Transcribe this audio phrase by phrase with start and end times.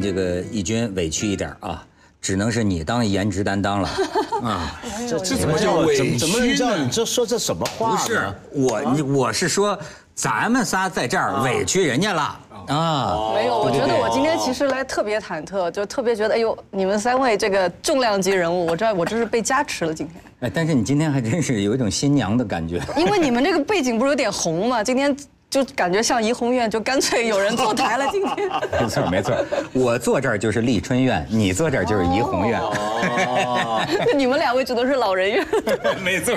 [0.00, 1.84] 这个义军委屈一点啊，
[2.20, 3.88] 只能是你当颜值担当了
[4.42, 4.80] 啊。
[5.08, 6.16] 这这怎么叫委屈？
[6.16, 7.90] 怎么你这说这什么话？
[7.90, 9.78] 不是我，你我是说，
[10.14, 12.22] 咱们仨在这儿委屈人家了
[12.68, 13.32] 啊。
[13.34, 20.22] 没有，我觉得我今天其实来特别忐忑，就特别觉得，哎呦，你们三位这个重量级人物，我知道我这是被加持了今天。
[20.40, 22.80] 哎，但是你今天还真是有一种新娘的感觉。
[22.96, 24.82] 因为你们这个背景不是有点红吗？
[24.82, 25.14] 今天。
[25.54, 28.04] 就感觉像怡红院，就干脆有人坐台了。
[28.10, 28.50] 今天
[28.82, 29.32] 没错没错，
[29.72, 32.58] 我坐这儿就是丽春院，你坐这儿就是怡红院。
[32.60, 33.80] 哦，
[34.16, 35.46] 你们两位指的是老人院。
[36.02, 36.36] 没错，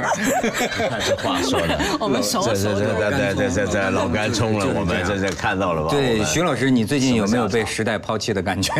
[1.04, 5.90] 这话说的，我们熟熟这这这这这老干冲了，我们这这看到了吧？
[5.90, 8.72] 对，徐老师，你最近有没有被时代抛弃的感觉？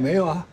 [0.00, 0.46] 没有啊。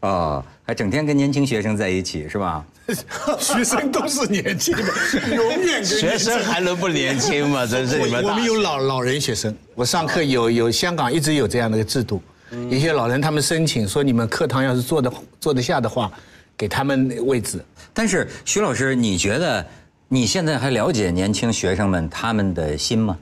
[0.00, 2.64] 哦，还整天跟年轻学生在一起是吧？
[3.38, 4.82] 学生都是年轻的，
[5.34, 7.64] 永远跟学生还能不年轻吗？
[7.66, 8.24] 真是你们。
[8.24, 12.22] 我们有老老人学生，我上课有有香港一直有这样的一个制度，
[12.70, 16.10] 一些老人他们申请说你们课堂要是坐的坐得下的话，
[16.56, 17.62] 给他们位置。
[17.92, 19.64] 但是徐老师，你觉得
[20.08, 23.16] 你现在还了解年轻学生们他们的心吗？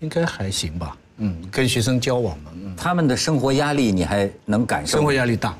[0.00, 0.96] 应该还行吧。
[1.18, 4.98] 嗯，跟学生交往嘛，他们的生活压力你还能感受？
[4.98, 5.56] 生活压力大。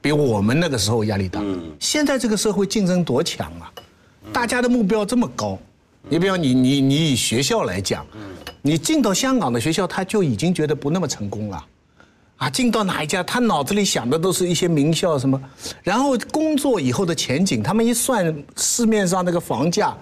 [0.00, 1.40] 比我们那个时候压力大。
[1.78, 3.72] 现在这个社会竞争多强啊！
[4.32, 5.58] 大家的目标这么高，
[6.08, 8.06] 你比方你你你以学校来讲，
[8.60, 11.64] 你进到香港的学校，他就已经觉得不那么成功了，
[12.36, 15.40] 啊，进到哪一家，他脑子里想的都是一些名校什么，
[15.82, 19.96] 然后工作以后的前景，他们一算市面上那个房价，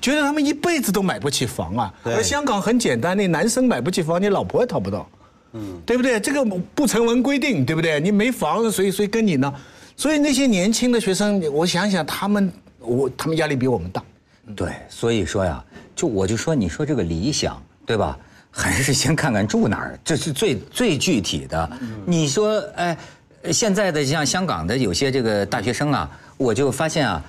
[0.00, 1.94] 觉得他们一辈子都买不起房啊。
[2.04, 5.08] 而香港很简单，那男生买不起房，你老婆也讨不到。
[5.54, 6.18] 嗯，对不对？
[6.18, 6.44] 这个
[6.74, 8.00] 不成文规定，对不对？
[8.00, 9.54] 你没房，谁谁跟你呢？
[9.96, 14.02] 所以那些年轻的学生，我想想，他们我他们压力比我们大。
[14.56, 15.64] 对，所以说呀，
[15.94, 18.18] 就我就说，你说这个理想，对吧？
[18.50, 21.70] 还是先看看住哪儿，这是最最具体的。
[22.04, 22.96] 你说，哎，
[23.52, 27.22] 现在的像香港的有些这个大学生啊，我就发现啊，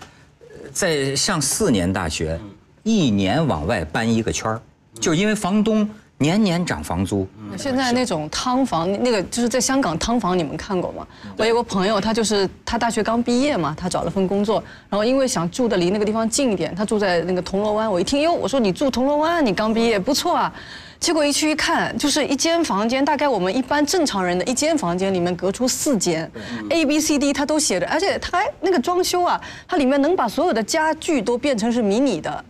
[0.73, 2.39] 在上四年大学，
[2.81, 4.61] 一年往外搬一个圈儿，
[4.99, 5.87] 就是因为房东。
[6.17, 7.27] 年年涨房租，
[7.57, 11.05] 现在那种汤房，那个就是在香港汤房，你们看过吗？
[11.35, 17.91] 我有个朋友，他就是他大学刚毕业嘛，他找了份工作，然后因为想住的离那个地方近一点，他住在那个铜锣湾。
[17.91, 20.53] 我一听哟，我说你住铜锣湾，你刚毕业不错啊。
[20.97, 26.31] 结果一去一看，就是一间房间，大概我们一般正常人的一间房间里面隔出四间
[26.69, 32.45] ，A、B、C、D 它都写着，而且它还那个装修啊，它里面能把所有的家具都变成是迷你的，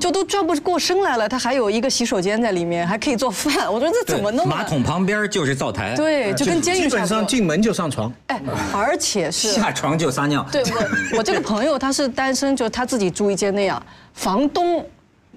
[0.00, 1.28] 就都转不过身来了。
[1.28, 3.72] 它还有一个洗手间在里面，还可以做饭。
[3.72, 4.46] 我说这怎么弄？
[4.46, 5.94] 马桶旁边就是灶台。
[5.94, 8.40] 对，就跟监狱基本上进门就上床，哎，
[8.72, 10.46] 而且是下床就撒尿。
[10.50, 14.84] 对我，我这个 朋友他是单身，就他自己住一间那样，房东。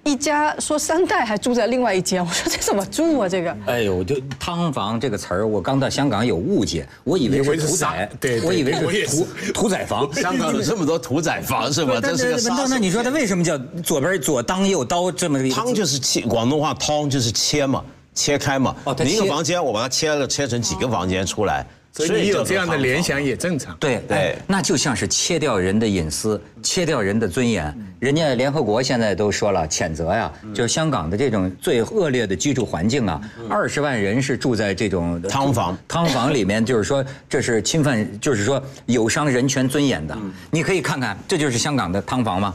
[0.07, 3.27] 一家说三代还住在另外一间，我说这怎么住啊？
[3.27, 3.57] 这个？
[3.65, 10.11] 哎呦，就汤房这个词儿，我刚到香港有误解，我以为是屠宰，对，我以为是屠屠宰房。
[10.15, 11.99] 香港有这么多屠宰房是吧？
[12.01, 15.37] 这是个那那你说他为什么叫左边左当右刀这么？
[15.49, 17.83] 汤就是切，广东话汤就是切嘛，
[18.13, 18.73] 切开嘛。
[18.85, 21.67] 哦，你一个房间，我把它切了，切成几个房间出来。
[22.05, 23.75] 所以你有这样的联想也正常。
[23.79, 27.75] 对对，那就像是切掉人的隐私，切掉人的尊严。
[27.99, 40.15] 人家联合国现在都说了，谴责呀，就是香港的这种最恶劣的居住环境啊，二十万人是住在这种汤房，汤房里面，就是说这是侵犯，就是说有伤人权尊严的。
[40.51, 42.53] 你可以看看，这就是香港的汤房吗？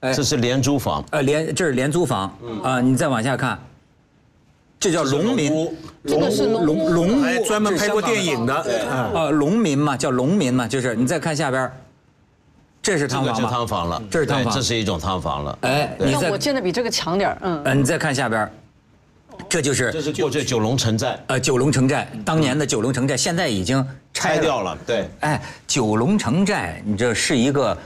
[0.00, 1.04] 这是廉租房。
[1.10, 2.36] 呃，廉这是廉租房。
[2.64, 3.56] 啊，你再往下看。
[4.82, 5.70] 这叫农民，
[6.04, 8.52] 这个是农农屋，专门拍过电影的，
[8.90, 11.70] 啊，农民嘛，叫农民嘛，就是你再看下边，
[12.82, 13.48] 这是汤房吗？
[13.48, 15.56] 汤房了，这是汤房，这是一种汤房了。
[15.60, 17.62] 哎，你看我建的比这个强点嗯。
[17.64, 18.50] 嗯，你再看下边，
[19.48, 23.80] 这就是这是过去九龙城寨呃九龙城寨当年的九龙城寨，现在已经
[24.12, 25.08] 拆拆掉了，对。
[25.20, 27.78] 哎，九龙城寨，你这是一个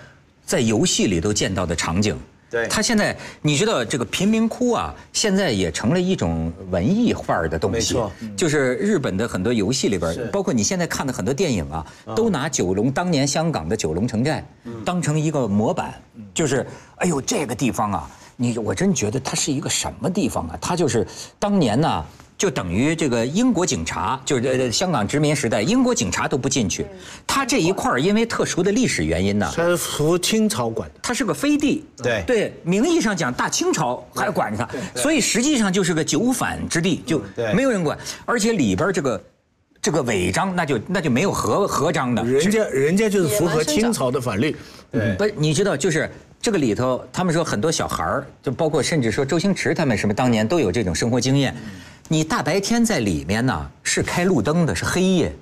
[0.46, 2.18] 在游戏里都见到的场景。
[2.48, 7.94] 对他现在你知道这个贫民窟啊，现在也成了一种文艺范儿的东西。
[7.94, 11.84] 没错，就是日本的很多游戏里边，包括你现在看的很多电影啊，
[12.14, 14.46] 都拿九龙当年香港的九龙城寨
[14.84, 15.94] 当成一个模板，
[16.32, 16.66] 就是
[16.96, 20.58] 哎呦这个地方啊，你我真觉得它是一个什么地方啊？
[20.60, 21.06] 它就是
[21.38, 22.04] 当年呢。
[22.38, 26.84] 就等于这个英国警察，就是呃香港殖民时代，英国警察都不进去。
[27.26, 31.00] 它这一块儿因为特殊的历史原因呢，它是服清朝管的。
[31.02, 32.22] 它是个飞地，对。
[32.26, 37.22] 对，名义上讲大清朝还管着它，所以实际上就是个九反之地，就
[37.54, 39.24] 没有人管，而且里边这个
[39.80, 44.54] 这个违章那就那就没有合合章的，人家人家就是符合清朝的法律，
[44.92, 45.14] 对。
[45.16, 46.10] 不是你知道就是。
[46.38, 51.52] 这个里头，他们说很多小孩儿，就包括甚至说周星驰他们什么，当年都有这种生活经验。
[52.08, 55.34] 你大白天在里面呢，是开路灯的，是黑夜，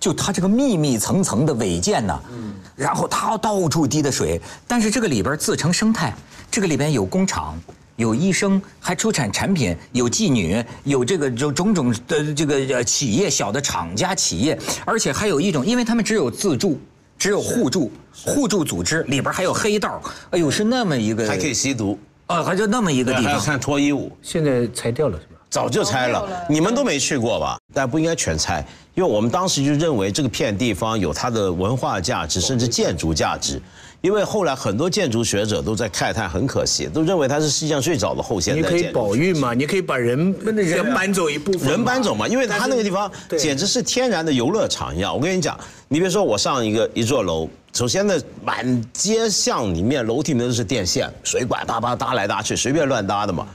[0.00, 6.14] 就它这个密密层层的违建呢，嗯然后它到处滴的水，但是这个里边自成生态，
[6.50, 7.58] 这个里边有工厂。
[7.96, 16.80] 有医生，还出产产品，有妓女，有这个就种种的这个呃企业，小的厂家企业，而且还有一种，因为他们只有自助，
[17.18, 17.90] 只有互助，
[18.24, 20.00] 互助组织里边还有黑道，
[20.30, 25.37] 哎呦，是那么一个，还可以吸毒，啊，还就那么一个地方，还要看脱衣舞，现在裁掉了是吧？
[25.50, 26.28] 早就拆了。
[26.48, 27.58] 你们都没去过吧？
[27.74, 28.64] 但不应该全拆，
[28.94, 33.60] 因为我们当时就认为这个片地方有它的文化价值，甚至建筑价值。
[34.00, 38.84] 因为后来很多建筑学者都在慨叹，很可惜，都认为它是世界上最早的后现代你可以。
[38.92, 45.12] 保育嘛，你可以把人人搬走一部分，人搬走嘛，因为它那个地方简直是天然的游乐场一样。
[45.12, 45.58] 我跟你讲，
[45.88, 53.48] 你别说我上一个一座楼，首先呢，满街巷里面楼梯里面都是电线、水管，叭叭搭来搭去，随便乱搭的嘛。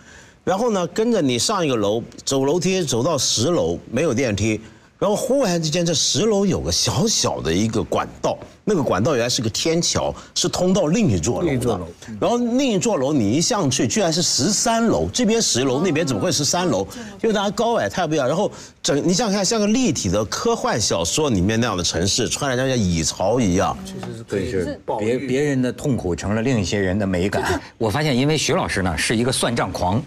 [0.44, 4.60] 然后呢，跟着你上一个楼，走楼梯走到十楼，没有电梯。
[5.00, 11.88] 然后忽然之间，这十楼有个小小的一个管道，那个管道原来是个天桥，是通到另一座楼的另一座楼。
[12.20, 16.88] 然后另一座楼你一上去，居然是十三楼，这边十楼，那边怎么会十三楼？
[17.22, 18.28] 因为大家高矮太不一样。
[18.28, 18.50] 然后
[18.82, 23.78] 整你想想看，像个立体的科幻小说里面那样的城市，穿着像蚁巢一样。
[24.28, 27.60] 对，是别别人的痛苦成了另一些人的美感。
[27.78, 30.02] 我发现，因为徐老师呢是一个算账狂，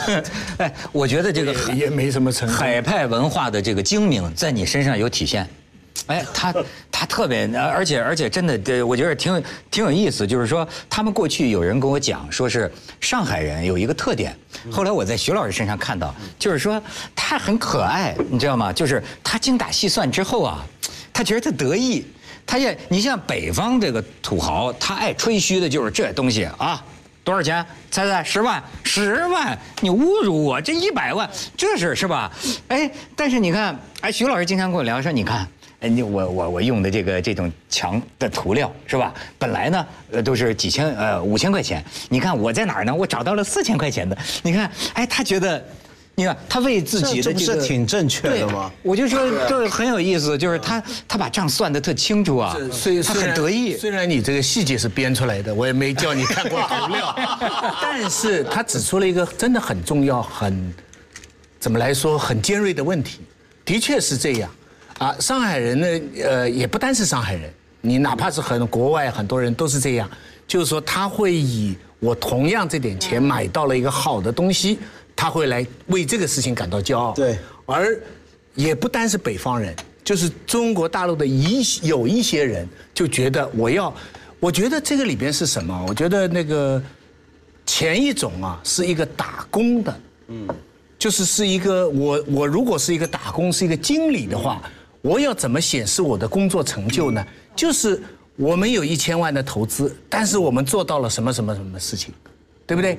[0.58, 5.48] 哎，我觉得这个也也没什么成功海派文化的这个精明在你身上有体现。
[6.06, 6.54] 哎，他
[6.90, 10.26] 他特别，而且而且真的，对我觉得挺有挺有意思。
[10.26, 12.70] 就是说，他们过去有人跟我讲，说是
[13.00, 14.36] 上海人有一个特点。
[14.70, 16.82] 后来我在徐老师身上看到，就是说
[17.16, 18.70] 他很可爱，你知道吗？
[18.72, 20.62] 就是他精打细算之后啊，
[21.12, 22.04] 他觉得他得意。
[22.46, 26.84] 他也，你像北方这个土豪，他爱吹嘘的就是这东西啊，
[27.24, 27.64] 多少钱？
[27.90, 28.62] 猜猜，十万？
[28.82, 29.58] 十万？
[29.80, 30.60] 你侮辱我？
[30.60, 31.26] 这一百万，
[31.56, 32.30] 这是是吧？
[32.68, 35.48] 哎，但是你看，哎，徐老师经常跟我聊说，你看。
[35.80, 39.12] 哎，你我我我用的这个这种墙的涂料是吧？
[39.38, 41.84] 本来呢，呃，都是几千呃五千块钱。
[42.08, 42.94] 你看我在哪儿呢？
[42.94, 44.16] 我找到了四千块钱的。
[44.42, 45.62] 你看，哎，他觉得，
[46.14, 48.70] 你看他为自己的这个挺正确的吗？
[48.82, 53.76] 我就说这很有意思，就是他他把账算得特清楚啊，他虽他很得意。
[53.76, 57.14] 虽然你这个细节是编出来的，我也没叫你看过涂料，
[57.82, 60.72] 但是他指出了一个真的很重要、很
[61.60, 63.20] 怎么来说很尖锐的问题。
[63.64, 64.50] 的确是这样，
[64.98, 70.08] 啊，上海人呢，呃，也不单是上海人，你哪怕是很国外很多人都是这样，
[70.46, 74.78] 就是说他会以我同样这点钱买到了一个好的东西，
[75.16, 77.12] 他会来为这个事情感到骄傲。
[77.12, 77.98] 对而
[78.54, 79.74] 也不单是北方人，
[80.04, 83.92] 就是中国大陆的一有一些人就觉得我要，
[84.38, 85.84] 我觉得这个里边是什么？
[85.88, 86.80] 我觉得那个
[87.66, 90.46] 前一种啊是一个打工的，嗯，
[90.98, 94.62] 就是是一个我我如果是一个打工是一个经理的话，
[95.04, 97.22] 我要怎么显示我的工作成就呢？
[97.54, 98.02] 就是
[98.36, 102.14] 我们有一千万的投资，但是我们做到了什么什么什么事情，
[102.66, 102.98] 对不对？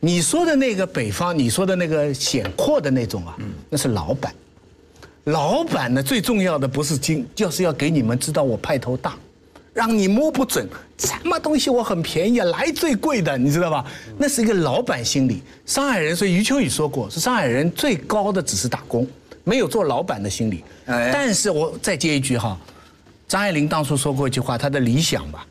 [0.00, 3.36] 你说的那个北方，你说的那个显阔的那种啊，
[3.68, 4.34] 那是老板。
[5.24, 9.14] 老板呢，最重要的不是金，就是要给你们知道我派头大，
[9.74, 10.66] 让你摸不准
[10.96, 13.84] 什么东西我很便宜，来最贵的，你知道吧？
[14.16, 15.42] 那是一个老板心理。
[15.66, 19.06] 上海人，所以余秋雨说过，是上海人最高的只是打工，
[19.44, 20.64] 没有做老板的心理。
[20.86, 22.58] 哎但是我再接一句哈，
[23.28, 25.46] 张爱玲当初说过一句话，她的理想吧，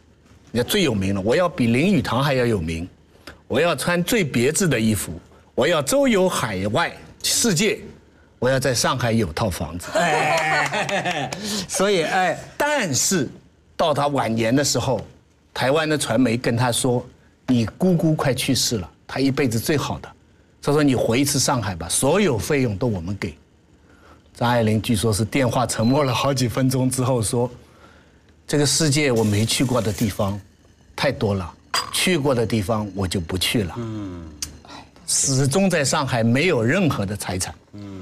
[0.51, 2.87] 也最有名了，我要比林语堂还要有名，
[3.47, 5.13] 我要穿最别致的衣服，
[5.55, 6.91] 我要周游海外
[7.23, 7.79] 世界，
[8.39, 9.87] 我要在上海有套房子。
[9.93, 11.29] 哎，
[11.67, 13.29] 所以哎，但是
[13.75, 15.01] 到他晚年的时候，
[15.53, 17.05] 台湾的传媒跟他说
[17.47, 20.09] ：“你姑姑快去世了，她一辈子最好的，
[20.61, 23.35] 他说你回一次上海吧，所有费用都我们给。
[24.41, 27.47] 张爱玲据说是电话沉默了好几分钟之后说
[28.47, 30.41] ：“这个世界我没去过的地方
[30.95, 31.53] 太多了，
[31.91, 34.25] 去过的地方我就不去了。”嗯，
[35.05, 37.53] 始终在上海没有任何的财产。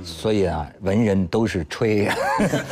[0.04, 2.16] 所以啊，文人都是吹呀。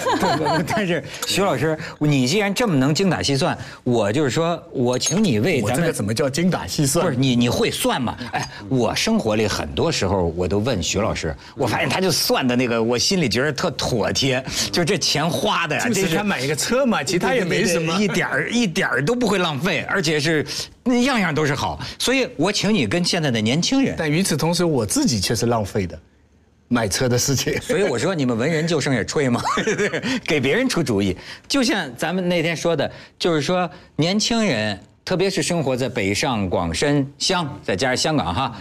[0.67, 7.05] 但是徐老师，你既然这么能精打细算，我就是说我请你为咱们这个怎么叫精打细算？
[7.05, 8.17] 不是你你会算吗？
[8.31, 17.95] 哎，我生活里很多时候我都问徐老师，我发现他就算的那个，我心里觉得特妥帖，就这钱花的呀，就是他买一个车嘛，其他也没什么。
[18.01, 20.45] 一点儿一点儿都不会浪费，而且是
[20.83, 21.79] 那样样都是好。
[21.99, 25.99] 所以我请你跟现在的年轻人，但与此同时，我自己却是浪费的，
[26.67, 27.53] 买车的事情。
[27.61, 29.41] 所以我说你们文人就剩下吹嘛，
[30.25, 31.15] 给别人出主意。
[31.47, 38.55] 就像咱们那天说的，就是说年轻人，特别是生活在北上广深湘，再加上香港哈，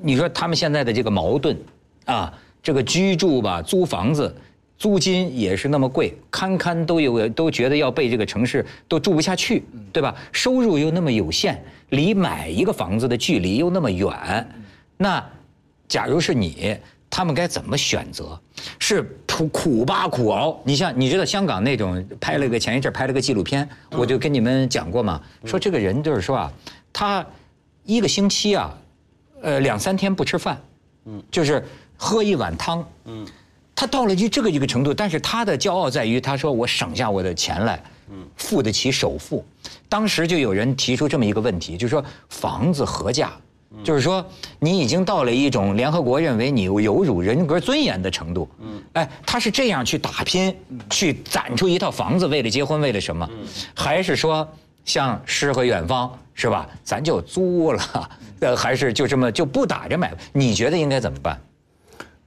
[0.00, 1.56] 你说他们现在的这个矛盾，
[2.06, 2.32] 啊，
[2.62, 4.34] 这个居住吧，租房子。
[4.78, 10.12] 租金也是那么贵，堪堪都有都觉得要被这个城市都住不下去，对吧？
[10.32, 14.12] 收入又那么有限，离买一个房子的距离又那么远，
[14.96, 15.24] 那
[15.86, 16.76] 假如是你，
[17.14, 18.40] 他们该怎么选择？
[18.78, 20.58] 是苦苦吧苦熬？
[20.64, 26.52] 你像你知道香港那种拍了个前一阵拍了个纪录片，我就跟你们讲过嘛，说这个人就是说啊，
[26.90, 27.24] 他
[27.84, 28.74] 一个星期啊，
[29.42, 30.58] 呃两三天不吃饭，
[31.04, 31.62] 嗯，就是
[31.98, 33.26] 喝一碗汤，嗯。
[33.74, 39.44] 他到了就这个一个程度，但是他的骄傲在于，他说我省下我的钱来，嗯付得起首付。
[39.88, 43.32] 当时就有人提出这么一个问题，就是说房子何价？
[43.82, 44.24] 就是说
[44.58, 48.48] 你已经到了一种联合国认为你有辱人格尊严的程度。
[48.60, 50.54] 嗯哎，他是这样去打拼，
[50.90, 53.28] 去攒出一套房子，为了结婚，为了什么？
[53.74, 54.46] 还是说
[54.84, 56.68] 像诗和远方是吧？
[56.84, 58.10] 咱就租了，
[58.40, 60.12] 呃，还是就这么就不打着买？
[60.32, 61.40] 你觉得应该怎么办？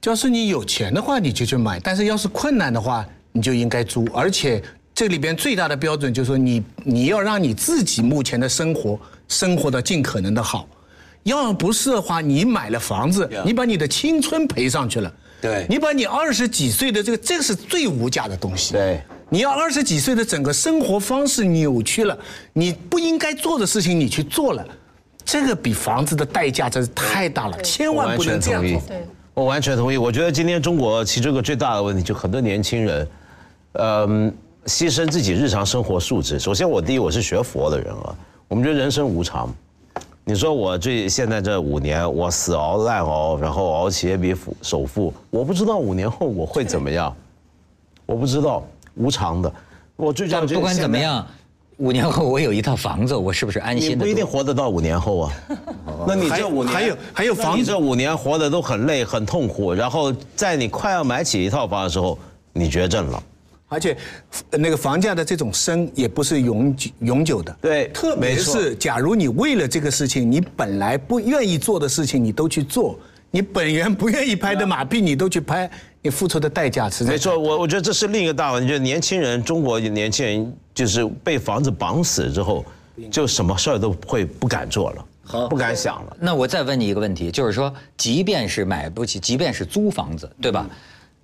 [0.04, 4.06] 要是你有钱的话，你就去买；但是要是困难的话，你就应该租。
[4.14, 4.62] 而且
[4.94, 10.66] 这里边最大的标准就是说，你你要让你自己目前的生活生活的尽可能的好。
[11.26, 15.12] 要不是的话，你买了房子，你把你的青春赔上去了。
[15.40, 18.72] 对，你把你二十几岁的这个，这个是最无价的东西。
[18.72, 22.16] 对，你要二十几岁的整个生活方式扭曲了，
[22.52, 24.64] 你不应该做的事情你去做了，
[25.24, 28.80] 这个比房子的代价真是太大了，千万不能这样做。
[28.86, 29.04] 对。
[29.34, 29.98] 我完全同意。
[29.98, 33.08] 我觉得今天中国其中一个最大的问题，就很多年轻人，
[33.72, 36.38] 嗯，牺牲自己日常生活素质。
[36.38, 38.14] 首先，我第一，我是学佛的人啊。
[38.48, 39.52] 我们觉得人生无常。
[40.28, 47.14] 你说我这现在这五年，我死熬烂熬，然后熬起一笔首付，我不知道五年后我会怎么样，
[48.06, 48.66] 我不知道，
[48.96, 49.52] 无常的。
[49.94, 51.24] 我最讲不管怎么样。
[51.76, 53.98] 五年后我有一套房子，我是不是安心的？
[53.98, 55.32] 不一定活得到五年后啊。
[56.08, 62.18] 那你这五年还有还有房子，你这五年活得都很累很痛苦，然后在你快要买起一套房的时候，
[62.52, 63.22] 你绝症了。
[63.68, 63.96] 而且，
[64.50, 67.56] 那个房价的这种升也不是永久永久的。
[67.60, 72.98] 对，特别是假如你为了这个事情，你本来不愿意做的事情，你都去做。
[73.32, 75.68] 你本源不愿意拍的马屁，你都去拍，
[76.00, 77.36] 你付出的代价是没错。
[77.36, 82.64] 我我觉得这是另一个大问题，就是年轻人，中国年轻人就是被房子绑死之后，
[83.10, 86.16] 就什么事儿都会不敢做了，好，不敢想了。
[86.20, 90.66] 那我再问你一个问题，就是说，即便是买不起，即便是租房子，对吧？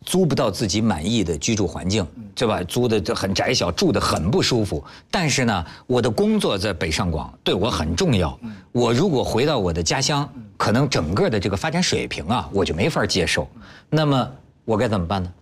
[0.05, 2.63] 租不到自己满意的居住环境，对吧？
[2.65, 4.83] 租的很窄小，住的很不舒服。
[5.11, 8.39] 但是呢，我的工作在北上广，对我很重要。
[8.73, 13.49] 我如果回到我的家乡，可能整个的这个发展水平啊，我就没法接受。
[13.89, 14.29] 那么
[14.65, 15.33] 我该怎么办呢？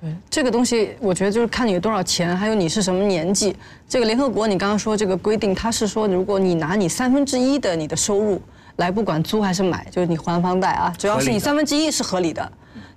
[0.00, 3.54] 对这个东西，我觉得就是看你有多少钱，还有你是什么年纪。
[3.88, 8.42] 这个联合国，你刚刚说这个规定，它是说，如果你拿你三分之一的你的收入
[8.76, 12.52] 来，不管租还是买，就是你还房贷啊，只要是你三分之一是合理的。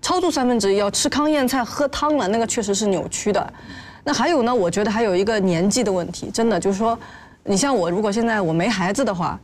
[0.05, 3.53] 超出三分之一要吃糠咽菜喝汤了，那个确实是扭曲的。
[4.03, 4.53] 那还有呢？
[4.53, 6.95] 我觉得还有一个年纪的问题，真的就是说，
[7.43, 9.39] 你像我，如果现在我没孩子的话。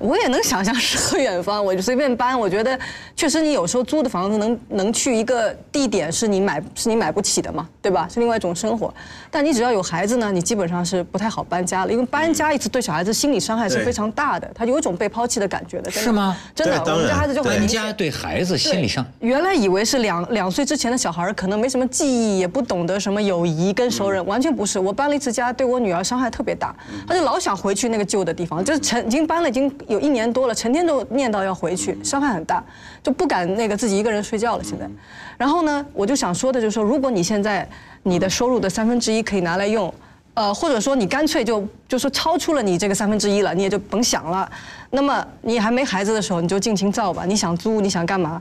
[0.00, 2.38] 我也能想象诗和远方，我就随便搬。
[2.38, 2.78] 我觉得
[3.16, 8.06] 确实，你有时候租的房子能能去一个地点是你买是你买不起的嘛，对吧？
[8.12, 8.92] 是另外一种生活。
[9.30, 15.90] 但你只要有孩子呢，你基本上是不太好搬家了，因为搬家一次对小孩子心理伤害是非常大的，他有一种被抛弃的感觉的。
[15.90, 16.36] 是吗？
[16.54, 19.04] 真的，我们家孩子就很搬家对孩子心理上。
[19.20, 24.78] 原来以为是两两岁之前的小孩可能没什么记忆，也不懂得什么友谊跟熟人，完全不是。
[24.78, 26.76] 我搬了一次家，对我女儿伤害特别大，
[27.06, 29.72] 她就老想回去那个旧的地方，就是成已经搬了已经。
[29.86, 32.62] 有一年多了，成天都念叨要回去，伤害很大，
[33.02, 34.64] 就不敢那个自己一个人睡觉了。
[34.64, 34.88] 现在，
[35.36, 37.68] 然后呢，我就想说的就是说，如果你现在
[38.02, 39.92] 你的收入的三分之一可以拿来用，
[40.34, 44.50] 呃，或者说你干脆就就说超出了你这个三分之一了，你也就甭想了。
[44.90, 48.40] 那么你还没孩子的时候，你就尽情造吧，你想租你想干嘛，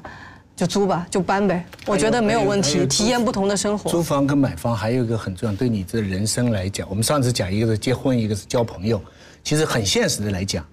[0.55, 1.65] 就租吧，就搬呗。
[1.85, 3.89] 我觉得没有问题，体验不同的生活。
[3.89, 9.01] 租房跟买房还有一个很重要，对你的人生来讲，我们上次讲一个是结婚，一个是交朋友，
[9.43, 10.63] 其实很现实的来讲，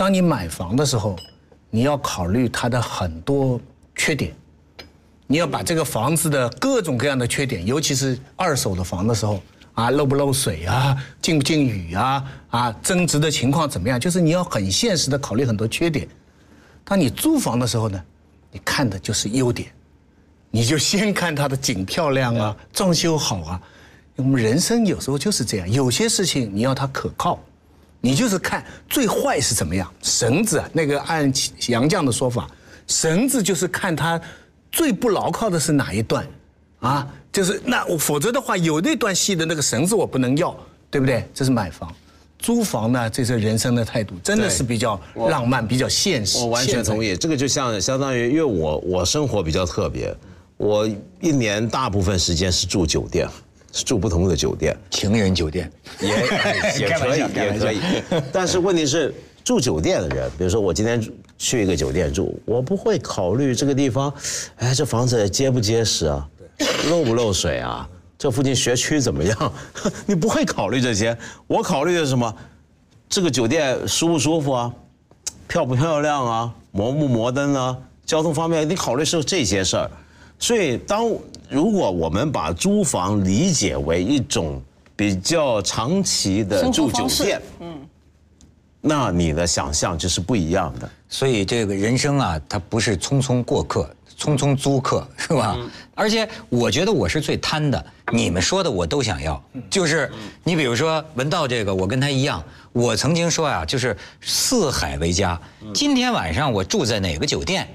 [0.00, 1.14] 当你买房的时候，
[1.68, 3.60] 你要考虑它的很多
[3.94, 4.34] 缺点，
[5.26, 9.42] 你要把这个房子的各种各样的缺点，尤其是二手的房的时候，
[9.74, 16.08] 啊漏不漏水啊，进不进雨啊，啊增值的情况怎么样，就是你要很现实的考虑很多缺点。
[16.82, 18.02] 当你租房的时候呢，
[18.50, 19.70] 你看的就是优点。
[20.50, 23.60] 你就先看它的景漂亮啊，装修好啊。
[24.16, 27.38] 我们人生有时候就是这样，有些事情你要它可靠，
[28.00, 29.90] 你就是看最坏是怎么样。
[30.02, 31.32] 绳子啊，那个按
[31.68, 32.48] 杨绛的说法，
[32.86, 34.20] 绳子就是看它
[34.72, 36.26] 最不牢靠的是哪一段，
[36.80, 40.56] 啊，就是那我否则的话，有那段戏的那个绳子我不能要，
[40.90, 41.28] 对不对？
[41.34, 41.92] 这是买房。
[42.38, 46.38] 租房呢，这是人生的态度，真的是比较浪漫，比较现实。
[46.38, 47.14] 我完全同意。
[47.14, 50.16] 这个就像相当于，因为我我生活比较特别，
[50.56, 50.88] 我
[51.20, 53.32] 一年大部分时间是住酒店，是
[53.72, 57.78] 住不同的酒店，情人酒店， 也也可以，也可以。
[58.32, 61.00] 但是问题是，住酒店的人，比如说我今天
[61.38, 64.12] 去一个酒店住，我不会考虑这个地方，
[64.56, 66.28] 哎，这房子结不结实啊，
[66.88, 69.52] 漏不漏水啊，这附近学区怎么样？
[70.06, 72.34] 你不会考虑这些，我考虑的是什么？
[73.08, 74.72] 这个酒店舒不舒服啊？
[75.48, 76.54] 漂不漂亮啊？
[76.72, 77.76] 摩不摩登啊？
[78.04, 79.90] 交通方面，你考虑是这些事儿。
[80.38, 81.04] 所以，当
[81.50, 84.62] 如果我们把租房理解为一种
[84.94, 87.76] 比较长期的住酒店，嗯，
[88.80, 90.88] 那你的想象就是不一样的。
[91.08, 95.58] 所以这个人生啊，它不是匆匆过客，匆匆租客，是吧？
[95.96, 99.42] 而且我觉得我是最贪的，你们说的我都想要。
[99.68, 100.08] 就是
[100.44, 102.40] 你比如说文道这个，我跟他一样，
[102.72, 105.38] 我曾经说啊，就是四海为家。
[105.74, 107.66] 今天晚上我住在哪个酒店？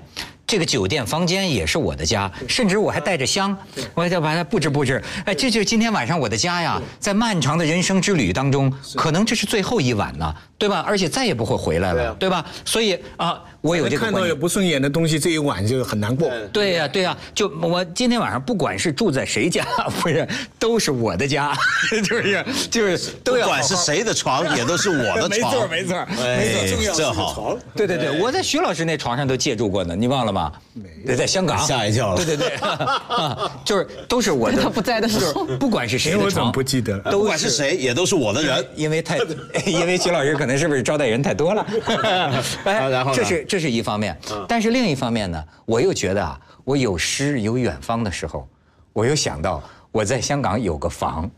[0.48, 3.58] 这个酒店房间也是我的家，甚至我还带着香，
[3.94, 5.02] 我还要把它布置布置。
[5.26, 6.80] 哎，这就是今天晚上我的家呀！
[7.00, 10.84] 在漫长的人生之旅当中，可能这是最后一晚了，对吧？
[10.88, 12.46] 而且再也不会回来了，对吧？
[12.64, 16.32] 所以啊，我有这个看到有不顺眼的东西，这一晚就很难过。
[16.54, 19.66] 对呀、对呀、就我今天晚上不管是住在谁家，
[20.02, 21.54] 不是都是我的家，
[22.04, 25.52] 就是就是都不管是谁的床，也都是我的没床。
[25.54, 27.58] 错没错哎没错，这好。
[27.76, 30.52] 对对对，我在徐老师那床上都借住过呢，你忘了吗？
[31.06, 34.62] 对，在香港吓一跳了对对对，啊 就是都是我的。
[34.62, 38.66] 他不在的时候不管是谁的床，哎我怎么不记得了都不管是谁，也都是我的人。
[38.76, 39.18] 因为太，
[39.66, 41.66] 因为徐老师可能是不是招待人太多了？
[42.66, 44.16] 哎然后这是这是一方面，
[44.48, 48.48] 但是另一方面呢，我又觉得啊，我有诗有远方的时候，
[48.94, 49.64] 我又想到。
[49.92, 51.32] 我在香港有个房，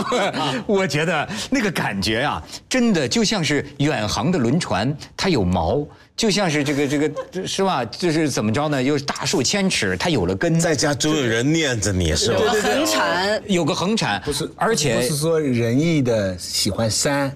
[0.68, 7.82] 我觉得那个感觉啊，真的就像是远航的轮船，它有锚，就像是这个这个是吧？
[7.86, 8.82] 就是怎么着呢？
[8.82, 12.40] 又是大树千尺，它有了根，在家总有人念着你，是吧？
[12.40, 17.34] 有个横产，有个横产，不是，而且不是说仁义的喜欢山，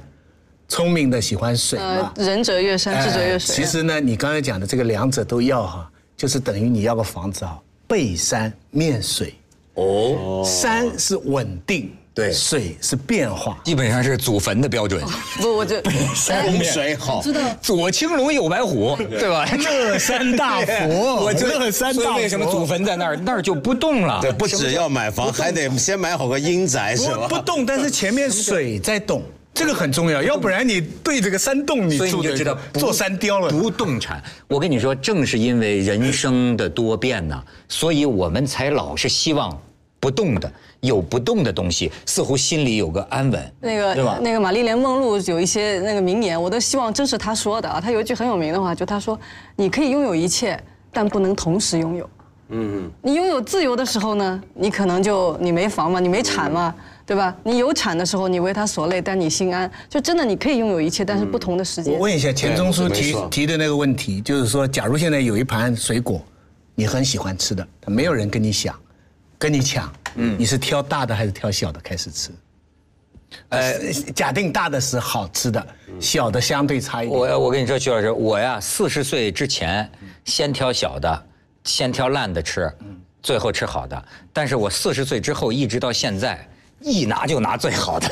[0.68, 3.54] 聪明的喜欢水嘛呃。，仁者越山，智者越哎水。
[3.56, 9.34] 其实呢，你刚才讲的这个两者都要哈，就是等于你要个房子啊，背山面水。
[9.74, 13.56] 哦，山是稳定，对水是变化。
[13.64, 15.00] 基本上是祖坟的标准。
[15.40, 17.22] 不，我就风水好。
[17.22, 17.40] 知道。
[17.62, 19.46] 左青龙右白虎，对吧？
[19.56, 24.18] 乐山大佛 我觉得乐山大佛为什么祖坟在那儿，那儿就不动了？
[24.20, 27.28] 对，不只要买房，还得先买好个阴宅，是吧？
[27.28, 29.22] 不不动，但是前面水在动，
[29.54, 33.50] 这个很重要，要不然你对这个山洞，你所以你住的就知道不做山雕了。
[33.50, 34.22] 不动产。
[34.46, 39.60] 我跟你说，正是因为人生的多变呢，所以我们才老是希望
[39.98, 44.18] 不动的，有不动的东西，似乎心里有个安稳，那个对吧？
[44.22, 47.80] 那个玛丽莲梦露有一些那个名言，我都希望真是她说的啊。
[47.80, 49.18] 她有一句很有名的话，就她说
[49.56, 50.56] ：“你可以拥有一切，
[50.92, 52.08] 但不能同时拥有。”
[52.50, 56.74] 嗯，你拥有自由的时候呢，你可能就你没房嘛，你没产嘛，
[57.08, 57.34] 对吧？
[57.42, 59.70] 你有产的时候，你为他所累，但你心安。
[59.88, 61.94] 就真的你可以拥有一切，但是不同的时间。
[61.94, 66.22] 我问一下钱钟书提提的那个问题，就是说，假如现在有一盘水果，
[66.74, 68.78] 你很喜欢吃的，没有人跟你想，
[69.38, 72.30] 跟你抢，嗯，你是挑大的还是挑小的开始吃？
[73.48, 75.66] 呃，假定大的是好吃的，
[75.98, 77.18] 小的相对差一点。
[77.18, 79.90] 我我跟你说，徐老师，我呀，四十岁之前
[80.26, 81.26] 先挑小的，
[81.64, 82.70] 先挑烂的吃，
[83.22, 84.04] 最后吃好的。
[84.30, 86.46] 但是我四十岁之后一直到现在，
[86.80, 88.08] 一拿就拿最好的。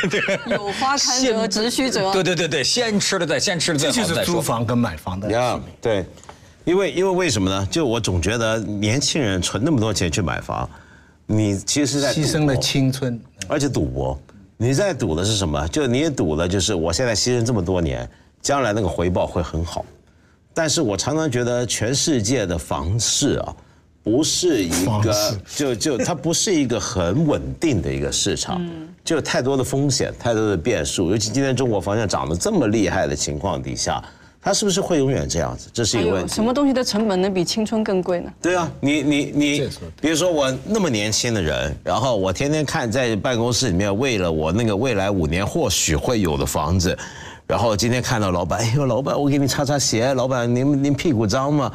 [0.50, 2.12] 有花堪折直须折。
[2.12, 4.24] 对对对对，先吃了再先吃了最这就是好的。
[4.24, 5.74] 租房跟买房的区呀别。
[5.80, 6.06] 对，
[6.64, 7.66] 因为因为为什么呢？
[7.70, 10.68] 就我总觉得年轻人存那么多钱去买房，
[11.26, 13.20] 你其实在牺牲了青春。
[13.48, 14.20] 而且赌博。
[14.58, 15.66] 你在赌的是什么？
[15.68, 18.08] 就你赌的就是我现在牺牲这么多年，
[18.40, 19.84] 将来那个回报会很好。
[20.54, 23.56] 但是我常常觉得全世界的房市啊，
[24.04, 24.68] 不是一
[25.02, 28.60] 个就就它不是一个很稳定的一个市场，
[29.04, 31.10] 就有太多的风险，太多的变数。
[31.10, 34.02] 尤其今天中国房价涨得这么厉害的情况底下，
[34.42, 35.68] 它是不是会永远这样子？
[35.72, 36.34] 这是一个问题。
[36.34, 38.32] 什么东西的成本能比青春更贵呢？
[38.42, 46.98] 对啊，你你你比如说我那么年轻的人，然后我天天看在办公室里面，为了我那个未来五年或许会有的房子，
[47.46, 51.72] 然后今天看到老板，哎呦，老板，我给你擦擦鞋，老板，您您屁股脏吗？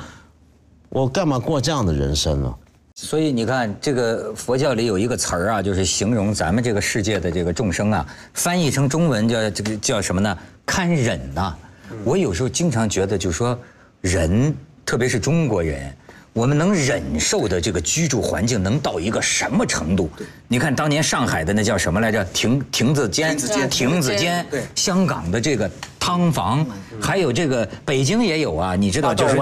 [0.98, 2.52] 我干嘛过这样的人生呢？
[2.96, 10.36] 所以你看，这个佛教里有一个词儿啊，就是形容咱们这个世界的这个众生啊，翻译成中文叫这个叫什么呢？
[10.66, 11.56] 堪忍呐、
[12.04, 13.58] 我有时候经常觉得，就是说
[14.02, 14.52] 人，
[14.84, 15.96] 特别是中国人，
[16.34, 20.10] 我们能忍受的这个居住环境能到一个什么程度？
[20.48, 22.26] 你看当年上海的那叫什么来着？
[22.34, 23.38] 亭亭子间，
[23.70, 26.66] 亭子间对香港的这个汤房，
[27.00, 29.36] 还有这个北京也有啊，你知道就是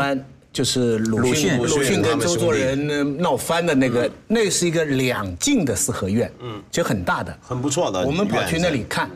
[0.55, 9.09] 就是鲁鲁迅迅，鲁鲁迅迅跟周作人呃闹翻的那个，那是一个两进的四合院，嗯，就很大的，很不错的我们跑去那里看，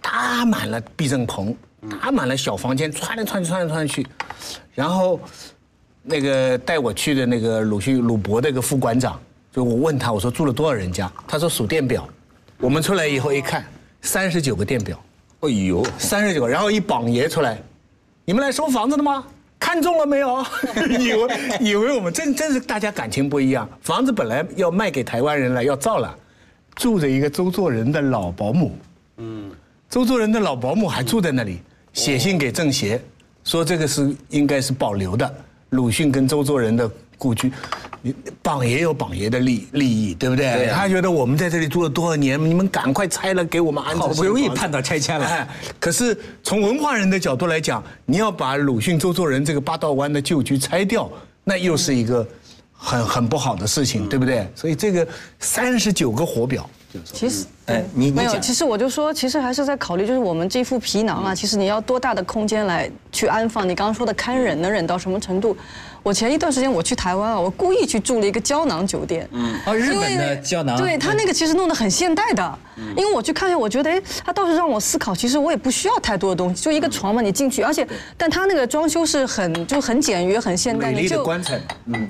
[0.00, 1.52] 搭满了避震棚，
[2.00, 4.06] 搭满了小房间，窜来窜去，窜来窜去，
[4.72, 5.18] 然后
[6.00, 11.10] 那个带我去的那个鲁迅鲁博那个副馆长，就我问他，我说住了多少人家？
[11.26, 12.08] 他说数电表，
[12.58, 13.66] 我们出来以后一看，
[14.02, 14.96] 三十九个电表。
[15.40, 17.60] 哎呦，三十九个，然后一榜爷出来，
[18.24, 19.24] 你们来收房子的吗？
[19.58, 20.44] 看中了没有？
[20.98, 21.28] 以为
[21.60, 26.16] 以为我们真真是大家感情不一样，房子本来要卖给台湾人了，要造了，
[26.76, 28.78] 住着一个周作人的老保姆，
[29.16, 29.50] 嗯，
[29.90, 31.60] 周作人的老保姆还住在那里，
[31.92, 33.00] 写信给政协，
[33.44, 35.34] 说这个是应该是保留的，
[35.70, 37.52] 鲁迅跟周作人的故居。
[38.00, 40.68] 你榜爷有榜爷的利利益，对不对？
[40.72, 44.00] 他觉得我们在这里住了多少年，你们赶快拆了，给我们安置。
[44.00, 45.48] 好不容易盼到拆迁了哎，
[45.80, 51.10] 可是从文化人的角度来讲，你要把鲁迅、周作人这个八道湾的旧居拆掉，
[51.44, 52.26] 那又是一个
[52.72, 54.48] 很很不好的事情，对不对？
[54.54, 55.06] 所以这个
[55.38, 56.68] 三十九个火表，
[57.04, 57.44] 其实。
[57.68, 58.40] 哎，你你没有，讲。
[58.40, 63.68] 其实我就说，其实还是在考虑，就是我们这副皮囊啊，其实你要多大的空间来去安放？
[63.68, 65.56] 你刚刚说的堪忍能忍到什么程度？
[66.02, 69.28] 我前一段时间我去台湾啊，我故意去住了一个胶囊酒店。
[69.32, 70.76] 嗯，哦日本的胶囊？
[70.78, 72.58] 对他那个其实弄得很现代的，
[72.96, 81.60] 因为我去看一下，我觉得哎，他倒是让我思考，其实我也不需要太多的东西，就一个床嘛，你进去，而且但他那个装修是很就很简约、很现代，美丽的你就棺材，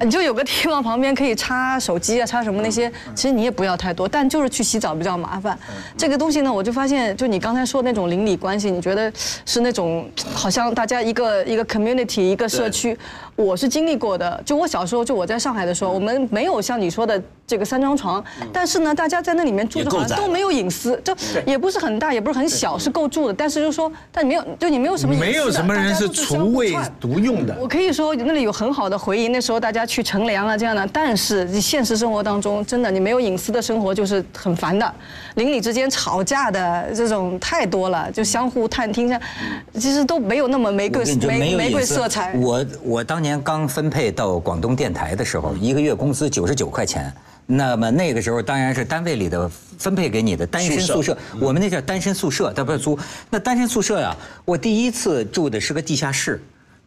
[0.05, 5.48] 你就有个地方旁边可以插手机啊，插什么那些，其实你也不要太多，但就是去洗澡比较麻烦。
[5.97, 9.13] 这个东西呢，我就发现，就你刚才说的那种邻里关系，你觉得
[9.47, 12.97] 是那种好像大家一个一个 community 一个社区，
[13.39, 14.41] 我是经历过的。
[14.45, 18.23] 就我小时候，就我在上海的时候，我们没有像你说的这个三张床，
[18.53, 23.35] 但是呢，大家在那里面住着好像都没有隐私，就也不是很大，也不是很小，是够住的。
[23.35, 27.57] 但是就是说，但你没有，就你没有什么隐私没有什么人是厨卫独用的。
[27.61, 34.93] 我可以说那里有很好的回忆，那时候大家去乘凉啊这样的，但是你现实生活当中，真的你没有隐私的生活就是很烦的，
[35.37, 39.21] 邻里之间吵架的这种太多了，就相互探听一下，
[39.75, 42.35] 其实都没有那么玫瑰玫玫瑰色彩。
[42.35, 47.13] 我我当年刚分配到广东电台的时候，一个月工资九十九块钱。
[47.51, 52.99] 那么那个时候当然是单位里的分配给你的单身宿舍，我们那叫单身宿舍，它不是租。
[53.31, 54.15] 那单身宿舍呀，
[54.45, 56.41] 我第一次住的是个地下室。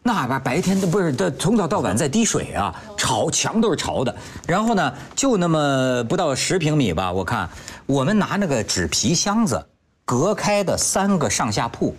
[0.04, 4.14] 那吧，白天都不是，这从早到晚在滴水啊，潮墙都是潮的。
[4.46, 7.48] 然后呢，就那么不到十平米吧，我看
[7.86, 9.64] 我们拿那个纸皮箱子
[10.04, 11.94] 隔开的三个上下铺，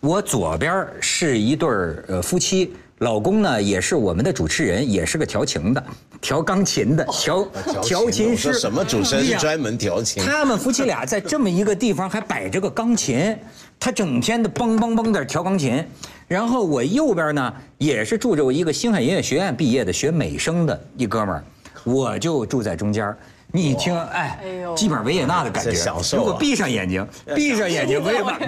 [0.00, 5.84] 我左边是一对儿呃夫妻，老公呢也是我们的主持人，也是个调情的，
[6.22, 7.46] 调钢琴的，调
[7.82, 8.54] 调琴师。
[8.54, 10.24] 什么主持人专门调琴？
[10.24, 13.36] 他们夫妻俩在这么一个地方还摆着个钢琴，
[13.78, 15.84] 他整天的嘣嘣嘣在调钢琴。
[16.26, 21.44] 然后我右边呢也是住着我一个星海音乐学院毕业的学美声的一哥们儿，
[21.84, 23.18] 我就住在中间儿。
[23.52, 25.74] 你听，哎哎呦，基本上维也纳的感觉。
[25.74, 28.38] 享受啊如果闭上眼睛，闭上眼睛，维也纳，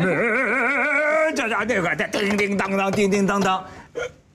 [1.37, 3.63] 这这这个叮叮当当，叮叮当当，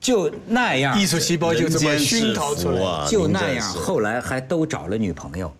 [0.02, 1.00] 就那样。
[1.00, 2.82] 艺术细胞就这么熏陶出来。
[2.82, 5.50] 啊就那样，后来还都找了女朋友，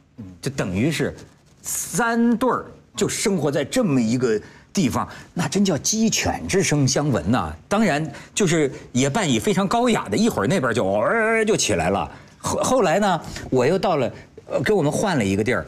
[0.43, 1.17] 就等于是
[1.63, 4.39] 三对儿就生活在这么一个
[4.73, 12.11] 地方，那真叫鸡犬之声相闻呐、当然，就是也伴以非常高雅的，一会儿那边就呃就起来了。
[12.39, 14.13] 后后来呢，我又到了，
[14.51, 15.65] 呃，给我们换了一个地儿，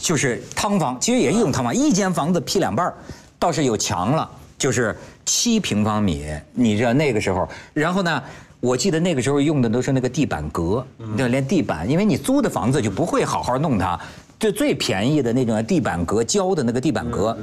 [0.00, 2.94] 就是汤房，其实也是一种汤房，一间房子劈两半儿
[3.38, 6.26] 倒是有墙了，就是七平方米。
[6.52, 8.22] 你知道那个时候，然后呢，
[8.60, 13.98] 我记得那个时候用的都是那个地板革，你知道连地板，因为你租的房子就不会好好弄它，
[14.38, 17.36] 就最便宜的那种地板革胶的那个地板革。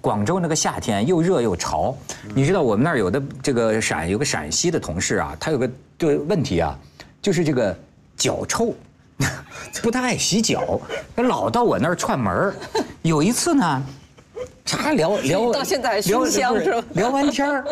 [0.00, 1.96] 广州那个夏天又热又潮，
[2.34, 6.78] 你知道我们那儿有的这个陕有个陕西的同事啊，他有个就问题啊，
[7.20, 7.76] 就是这个
[8.16, 8.74] 脚臭。
[9.82, 10.80] 不太爱洗脚，
[11.16, 12.54] 他老到我那儿串门儿。
[13.02, 13.82] 有一次呢，
[14.76, 17.64] 他聊聊到现在还聊熏香是吧聊完天儿，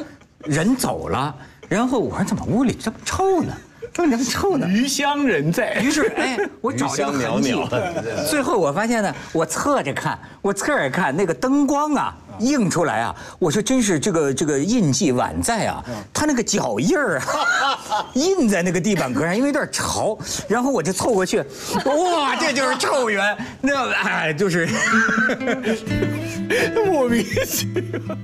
[0.44, 1.35] 人走了，
[1.68, 3.52] 然后我说怎么屋里这么臭呢？
[3.92, 4.66] 这么臭呢？
[4.68, 5.74] 余香人在。
[5.80, 20.18] 于是，哎，我找这个余香痕迹袅袅最后我发现呢，我侧着看，我侧着看那个灯光啊，映出来啊，我说真是这个这个印记宛在啊，他那个脚印儿啊， 印在那个地板革上，因为有点潮，
[20.49, 21.38] 然后我就凑过去，
[21.85, 24.66] 哇，这就是臭源，那哎就是
[26.87, 28.16] 莫名其妙。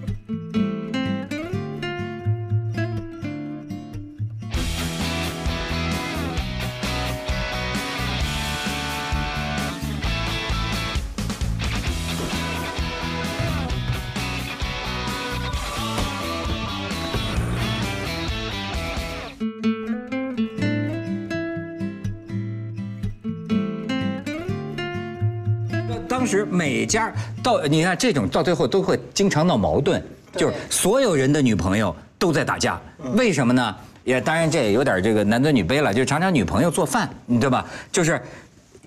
[26.13, 27.11] 当时每家
[27.43, 29.99] 到你看这种到最后都会经常闹矛盾，
[30.37, 32.79] 就是所有人的女朋友都在打架，
[33.15, 33.75] 为什么呢？
[34.05, 37.65] 也当然这也有点这个男尊女卑了，就常常女朋友做饭，你对吧？
[37.91, 38.21] 就是。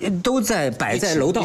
[0.01, 1.41] 呃都在摆在楼道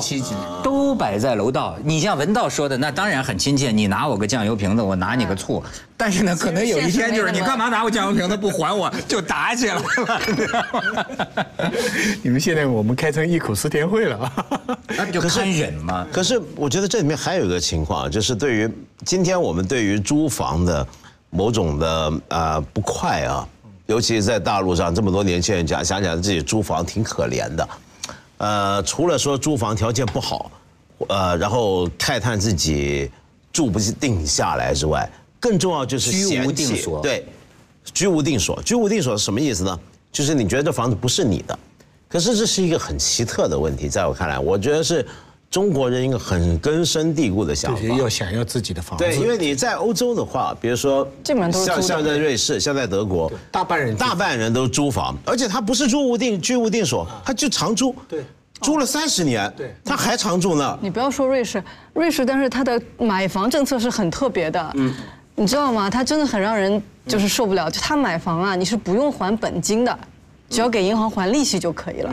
[0.63, 1.77] 都摆在楼道。
[1.85, 3.71] 你像文道说的，那当然很亲切。
[3.71, 5.63] 你拿我个酱油瓶子，我拿你个醋。
[5.97, 9.85] 但是呢，可能有一天就是你干嘛拿我酱油瓶子不还我，就打起来了。
[12.23, 14.47] 你们现在我们开成忆苦思甜会了啊！
[14.97, 16.07] 那不就看忍吗？
[16.13, 18.69] 可是我觉得这里面还有一个情况，就是对于
[19.05, 20.87] 今天我们对于租房的
[21.31, 23.47] 某种的呃不快啊，
[23.87, 27.69] 尤其是在大陆上这么多年轻人讲，想想自己租房挺可怜的，
[28.40, 30.50] 呃，除了说租房条件不好，
[31.09, 33.11] 呃，然后慨叹自己
[33.53, 35.07] 住不定下来之外，
[35.38, 37.26] 更重要就是居无定所对，
[37.92, 39.79] 居无定所，居无定所是什么意思呢？
[40.11, 41.59] 就是你觉得这房子不是你的，
[42.09, 45.07] 可是这是一个很奇特的问题，在我看来，我觉得是
[45.51, 47.81] 中国人一个很根深蒂固的想法。
[47.81, 49.05] 就是要想要自己的房子。
[49.05, 57.95] 对，因为你在欧洲的话，比如说，像像在瑞士，像在德国，大半人大半人都租房，而且他不是租无定居无定所，他就长租。
[58.09, 58.25] 对。
[58.63, 60.79] 租了三十年，对他还长住呢。
[60.83, 64.95] 你不要说瑞士，瑞士，但是他的买房政策是很特别的，嗯，
[65.35, 65.89] 你知道吗？
[65.89, 67.71] 他真的很让人就是受不了。
[67.71, 69.99] 就他买房啊，你是不用还本金的，
[70.51, 72.13] 只要给银行还利息就可以了。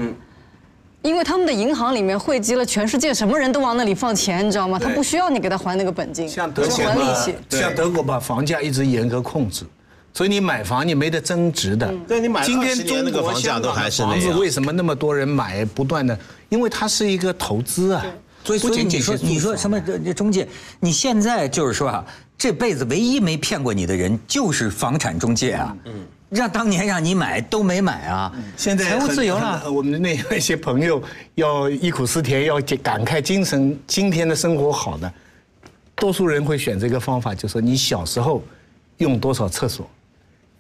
[1.03, 4.77] 因为他们的银行里面汇集了全世界什么人都往那里放钱，你知道吗？
[4.77, 7.35] 他不需要你给他还那个本金，像德国吧还利息。
[7.57, 9.63] 像德国把房价一直严格控制，
[10.13, 11.93] 所以你买房你没得增值的。
[12.07, 15.63] 对你买今天20年那个中国房价都还是那样房子为什么那么多人买？
[15.63, 16.17] 不断的，
[16.49, 18.05] 因为它是一个投资啊。
[18.43, 20.47] 所以，所以你说你说什么这这中介？
[20.79, 22.05] 你现在就是说啊，
[22.37, 25.75] 这辈子唯一没骗过你的人就是房产中介啊。
[25.85, 25.93] 嗯。
[26.29, 28.31] 让当年让你买都没买啊！
[28.57, 29.71] 现在财务自由了。
[29.71, 31.01] 我们的那 那些朋友
[31.35, 35.11] 要忆苦思甜，要感慨精神，今天的生活好的，
[35.95, 38.43] 多数人会选择一个方法，就说你小时候
[38.97, 39.89] 用多少厕所，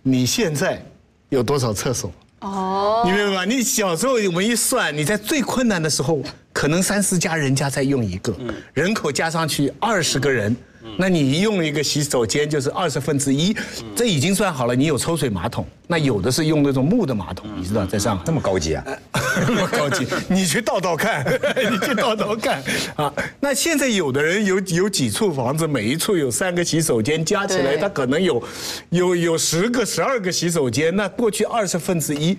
[0.01, 0.81] 你现在
[1.29, 2.11] 有多少厕所？
[2.39, 3.45] 哦，你明白吗？
[3.45, 6.21] 你小时候我们一算，你在最困难的时候，
[6.53, 8.33] 可能三四家人家在用一个，
[8.73, 10.55] 人口加上去二十个人。
[10.97, 13.55] 那你用一个洗手间就是二十分之一，
[13.95, 14.75] 这已经算好了。
[14.75, 18.83] 你有抽水马桶，那有的是用那种木的马桶，你知道，在上海这么高级啊？
[19.47, 21.23] 那么高级，你去倒倒看，
[21.71, 22.63] 你去倒倒看
[22.95, 23.13] 啊。
[23.39, 28.43] 那现在有的人有有几处房子，每一处有三个洗手间，加起来对他可能有
[28.89, 30.95] 有有十个、十二个洗手间。
[30.95, 32.37] 那过去二十分之一，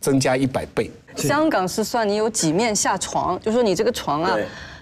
[0.00, 0.90] 增加一百倍。
[1.16, 4.36] 香港是算你有几面下床，就说你这个床啊。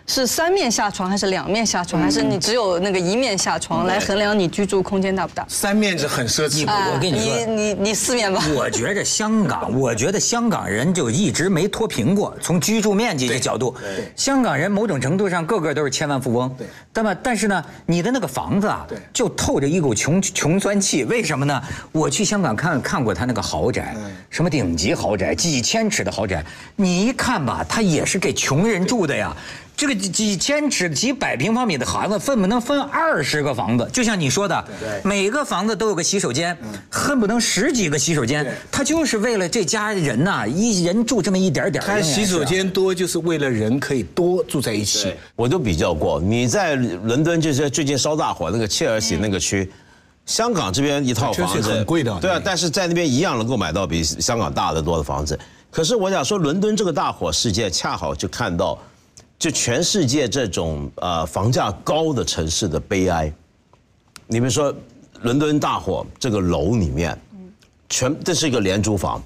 [0.08, 5.44] 是三面下床还是两面下床，还是你只有那个一面下床来衡量你居住空间大不大？
[5.48, 6.72] 三面是很奢侈的。
[6.72, 8.42] 我跟你说你你你四面吧。
[8.54, 12.34] 我觉着香港，我觉得香港人就一直没脱贫过。
[12.40, 13.76] 从居住面积的角度，
[14.16, 16.52] 香港人某种程度上个个都是千万富翁。
[16.56, 21.04] 对，那么但是呢，你的那个房子啊，就透着一股穷穷酸气。
[21.04, 21.62] 为什么呢？
[21.92, 23.94] 我去香港看看过他那个豪宅，
[24.30, 26.42] 什么顶级豪宅，几千尺的豪宅，
[26.76, 29.36] 你一看吧，他也是给穷人住的呀。
[29.78, 33.88] 这个几几千尺、几百平方米的房子，分不能分二十个房子。
[33.92, 34.64] 就像你说的，
[35.04, 36.58] 每个房子都有个洗手间，
[36.90, 38.44] 恨不能十几个洗手间。
[38.72, 41.86] 他就是为了这家人呐、一人住这么一点点儿。
[41.86, 45.14] 他洗手间多，就是为了人可以多住在一起。
[45.36, 49.70] 我都比较过，你在伦敦就是最近烧大火那个切尔西那个区，
[50.26, 55.38] 香港这边一套房子确实很贵的对啊，但是在那边一样能够买到比香港大得多的房子。
[55.70, 58.76] 可是我想说，伦敦这个大火事件恰好就看到，
[59.38, 63.32] 就全世界这种呃房价高的城市的悲哀。
[64.26, 64.74] 你比如说，
[65.22, 67.16] 伦敦大火这个楼里面，
[67.88, 69.22] 全这是一个廉租房，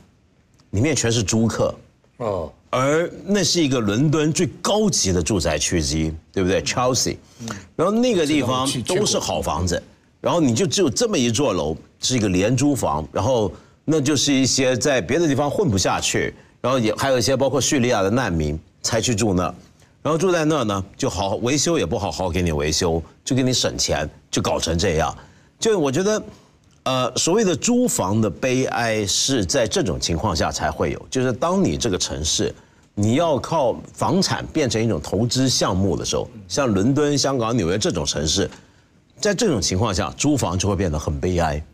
[0.70, 1.74] 里面全是租客，
[2.18, 7.16] 哦，而那是一个伦敦最高级的住宅区之一，对不对？Chelsea，
[7.74, 9.82] 然后那个地方都是好房子，
[10.20, 13.50] 然后你就只有这么一座楼是一个廉租房，然后
[13.84, 19.52] 那就是一些在别的地方混不下去，然后也还有一些包括叙利亚的难民才去住那，
[20.02, 25.16] 然后住在那儿呢，就好维修也不好好给你维修，就给你省钱，就搞成这样。
[25.60, 26.22] 就我觉得，
[26.82, 32.52] 呃，所谓的租房的悲哀是在这种情况下才会有，就是当你这个城市
[32.94, 38.50] 你要靠房产变成一种投资项目的时候，像伦敦、香港、纽约这种城市，
[39.20, 41.64] 在这种情况下，租房就会变得很悲哀。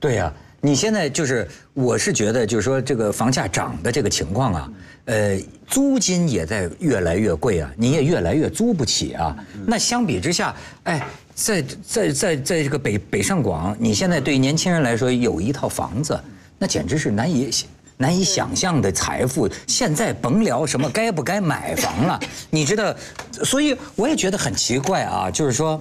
[0.00, 0.32] 对呀、
[0.64, 4.72] 你现在就是，我是觉得就是说这个房价涨的这个情况啊，
[5.04, 9.36] 呃，租金也在越来越贵啊，你也越来越租不起啊。
[9.66, 16.18] 那相比之下，哎，在在在在这个北北上广，你现在对年轻人来说有一套房子，
[16.58, 17.50] 那简直是难以
[17.98, 19.46] 难以想象的财富。
[19.66, 22.94] 现在甭聊什么该不该买房了， 你知道，
[23.42, 25.78] 所以我也觉得很奇怪啊，就是说。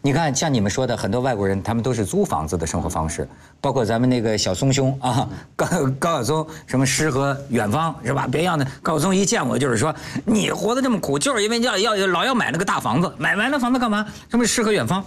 [0.00, 3.28] 你看，像你们说的，很多外国人他们都是租房子的生活方式，
[3.60, 5.66] 包括咱们那个小松兄啊， 高
[5.98, 8.26] 高晓松，什么诗和远方是吧？
[8.30, 9.94] 别样的，高晓松一见我就是说，
[10.24, 14.06] 你活得这么苦，就是因为要要要老要买那个大房子，买完了房子干嘛？
[14.30, 15.04] 什么诗和远方？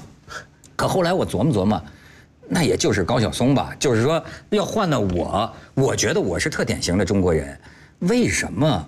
[0.76, 1.82] 可后来我琢磨琢磨，
[2.48, 7.58] 那也就是高晓松吧，就是说要换到我，我觉得我是特典型的中国人，
[8.00, 8.88] 为什么？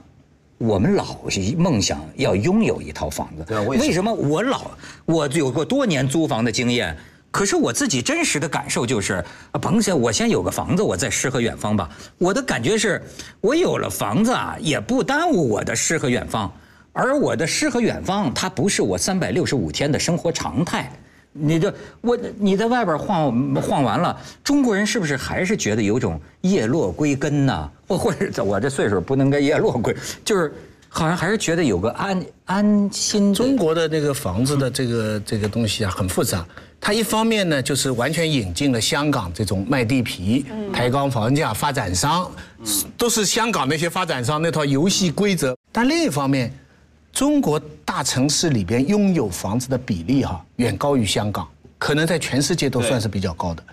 [0.60, 1.18] 我们老
[1.58, 4.72] 梦想要拥有一套房子，为什么我老
[5.04, 6.96] 我有过多年租房的经验？
[7.34, 9.16] 可是我自己真实的感受就是，
[9.50, 11.90] 啊甭先我先有个房子，我再诗和远方吧。
[12.20, 13.02] 我的感觉是，
[13.42, 16.54] 我有了房子啊，也不耽误我的诗和远方，
[16.92, 20.92] 而我的诗和远方，它不是我三百六十五天的生活常态。
[21.32, 27.72] 你这我你在外边晃晃完了，中国人是不是还是觉得有种叶落归根呢？
[27.88, 30.54] 或或者我这岁数不能跟叶落归，就是
[30.96, 33.34] 好像还是觉得有个安安心。
[33.34, 36.46] 中国的那个房子的这个这个东西啊，很复杂。
[36.80, 42.30] 它一方面呢，就是完全引进了香港这种卖地皮、抬高房价、发展商，
[42.96, 45.58] 都是香港那些发展商那套游戏规则。
[45.72, 46.54] 但另一方面，
[47.12, 51.48] 中国大城市里边拥有房子的比例哈、远高于香港，
[51.80, 53.64] 可能在全世界都算是比较高的。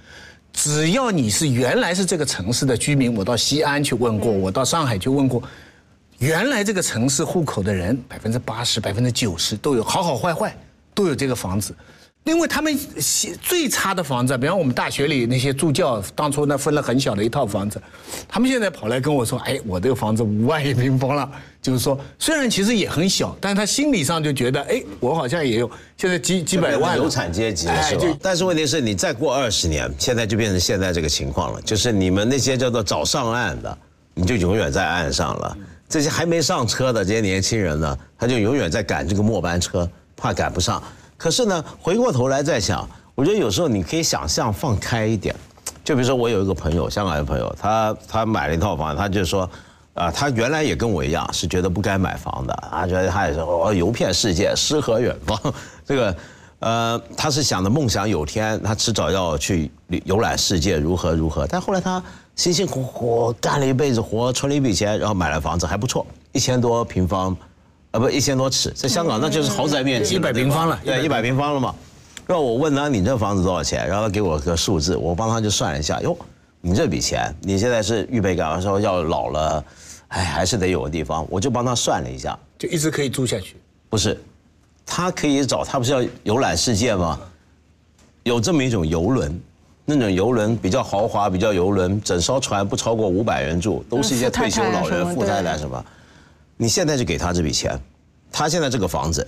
[0.53, 5.43] 只要你是原来是这个城市的居民，我到西安去问过，我到上海去问过，
[6.21, 10.55] 原来这个城市户口的人，百分之八十、百分之九十都有，好好坏坏
[10.95, 11.75] 都有这个房子。
[12.25, 12.79] 因为他们
[13.41, 17.81] 最差的房子，比方我们大学里那些助教，当初那分了很小的一套房子，
[18.29, 21.29] 他们现在跑来跟我说：“哎，我这个房子五万一平方了。”
[21.63, 28.05] 就是说，虽然其实也很小，但是他心理上就觉得：“哎，我好像也有现在几几百万了有产阶级了是吧？
[28.21, 33.79] 但是问题是你再过二十年，现在就变成现在这个情况了，就是你们那些叫做早上岸的，
[34.13, 35.57] 你就永远在岸上了；
[35.91, 40.83] 这些还没上车的这些年轻人呢，他就永远在赶这个末班车，怕赶不上。
[41.19, 45.35] 可是呢，回过头来再想，我觉得有时候你可以想象放开一点，
[45.85, 49.51] 就比如说我有一个朋友，香港的朋友，他他买了一套房，他就说。
[49.93, 52.57] 啊，他原来也跟我一样，是觉得不该买房的。
[52.71, 55.39] 他觉得他也是哦，游遍世界，诗和远方。
[55.85, 56.17] 这个，
[56.61, 59.71] 呃，他是想的梦想有天，他迟早要去
[60.05, 61.45] 游览世界，如何如何。
[61.47, 62.03] 但后来他
[62.37, 67.37] 辛辛苦苦干了一辈子活，存了一笔钱，然后买了房子，还不错，一千多平方，
[67.91, 71.75] 啊不，一千多尺，在香港那就是豪宅面积了，100平方了对，一百平方了嘛。
[72.27, 76.17] 然后我问他你这房子多少钱，然后他给我个数字，我帮他就算了一下，哟，
[76.61, 78.61] 你这笔钱，你现在是预备干嘛？
[78.61, 79.65] 说要老了，
[80.09, 83.57] 哎，还是得有个地方，我就帮他算了一下，就一直可以住下去。
[83.89, 84.19] 不是，
[84.87, 87.21] 他可以找，他不是要游览世界吗？
[88.23, 89.41] 有这么一种游轮，
[89.97, 95.85] 那种游轮比较豪华，比较游轮，整艘船不超过五百人住，都是一些退休老人、富富太太什么太太什么。
[96.57, 97.79] 你现在就给他这笔钱，
[98.31, 99.27] 他现在这个房子，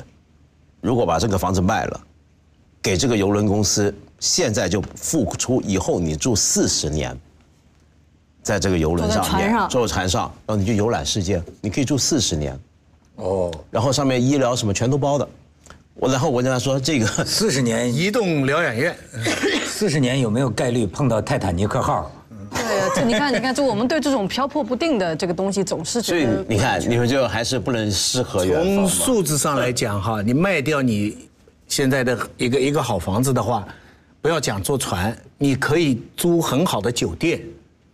[0.81, 2.01] 如果把这个房子卖了，
[2.83, 7.19] 给这个游轮公司，现在就付出以后你住四十年，
[8.43, 12.59] 在这个游轮上面坐船上，然后你就游览世界，你可以住四十年。
[13.17, 15.29] 哦，然后上面医疗什么全都包的。
[15.95, 18.97] 我然后我跟他说这个四十年，移动疗养院，
[19.73, 22.13] 四十年有没有概率碰到泰坦尼克号？
[22.51, 22.63] 对，
[22.95, 28.89] 这你看，你看，就我们对这种漂泊不定的这个东西，总是所以觉得你看你们就还是不能适和远方从嘛。
[28.89, 31.17] 数字上来讲哈，你卖掉你
[31.67, 33.67] 现在的一个一个好房子的话，
[34.21, 37.41] 不要讲坐船，你可以租很好的酒店。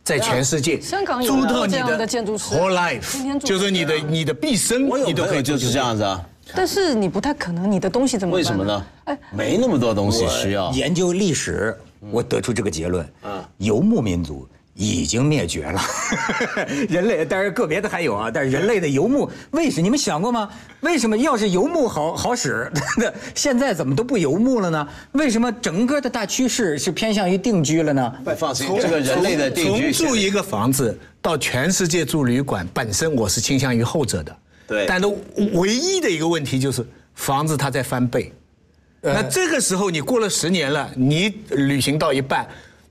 [0.03, 6.25] 在全世界，香港有租到你这样的建筑师，whole life，就是你的你的毕生，你都可以就是这样子啊，
[6.55, 8.39] 但是你不太可能，你的东西怎么办？
[8.39, 8.87] 为什么呢？
[9.05, 10.71] 哎，没那么多东西需要。
[10.73, 11.77] 研究历史，
[12.11, 13.07] 我得出这个结论：
[13.59, 15.81] 游牧民族已经灭绝了。
[16.89, 20.49] 人类当然个别的还有啊，但是人类的游牧，为什么你们想过吗？
[20.81, 22.71] 为什么要是游牧好好使，
[23.35, 24.89] 现在怎么都不游牧了呢？
[25.13, 28.15] 为什么整个的大趋势是偏向于定居了呢？
[28.37, 34.37] 放心，这个人类的定居从住一个房子到全世界住旅馆，本身我是倾向于后者的。
[34.69, 35.07] 对但是
[35.55, 38.33] 唯一的一个问题就是房子它在翻倍，
[39.01, 42.47] 那这个时候你过了十年了，你旅行到一半。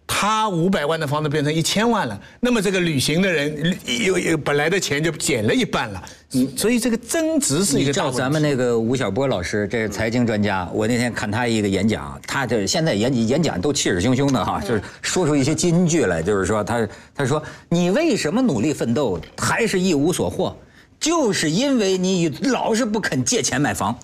[0.09, 6.01] 他五百万的房子变成一千万了，那么这个旅行的人有有本来的钱就减了一半了，
[6.31, 8.17] 嗯，所以这个增值是一个大问题。
[8.17, 10.65] 照咱们那个吴晓波老师，这是财经专家。
[10.73, 20.57] 我那天看他一个演讲，他这现在演演讲都气势汹汹的哈，就是说出一些金句来，就是说他他说你为什么努力奋斗还是一无所获，
[20.99, 23.97] 就是因为你老是不肯借钱买房。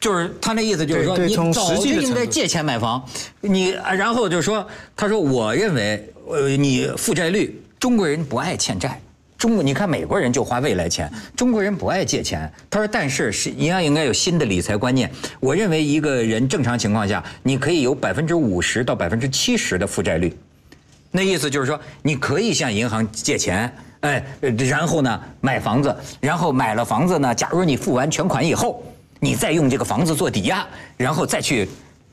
[0.00, 3.04] 就是他那意思，就是说你早就应该借钱买房，
[3.40, 4.64] 你啊然后就说，
[4.96, 9.00] 他说我认为，呃，你负债率，中国人不爱欠债，
[9.36, 12.48] 中国你看美国人就花未来钱，中国人不爱借钱。
[12.70, 15.10] 他说，但是是银行应该有新的理财观念。
[15.40, 20.32] 我认为一个人正常情况下，你可以有百分之五十到百分之七十的负债率，
[21.10, 23.76] 那意思就是说，你可以向银行借钱。
[24.00, 28.82] 哎，然后呢，买房子，然后买了房子呢，假如你付完全款以后，
[29.20, 31.68] 你再用这个房子做抵押，然后再去，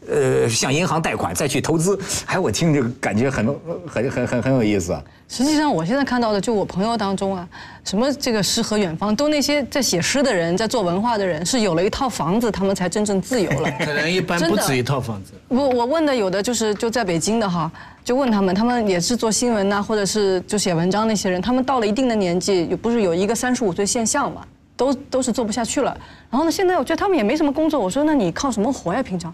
[0.10, 2.00] 呃，向银行贷款，再去投资。
[2.26, 3.46] 哎，我听这个感觉很
[3.88, 5.04] 很很很很有意思啊。
[5.28, 7.48] 实际上，我现在看到的，就我朋友当中啊，
[7.84, 13.70] 什么这个诗和远方，都那些在写诗的人，在做文化的人，是有了一套房子，他们才真正自由了。
[13.84, 15.34] 可能一般不止一套房子。
[15.48, 17.72] 我我问的有的就是就在北京的哈，
[18.04, 24.46] 就问他们，他们也是做新闻呐、或者是就写文章那些人，他们到了一定的年纪，有不是有一个三十五岁现象嘛，
[24.78, 25.98] 都都是做不下去了。
[26.30, 29.02] 然后呢，现在我觉得他们也没什么工作，我说那你靠什么活呀？
[29.02, 29.34] 平常，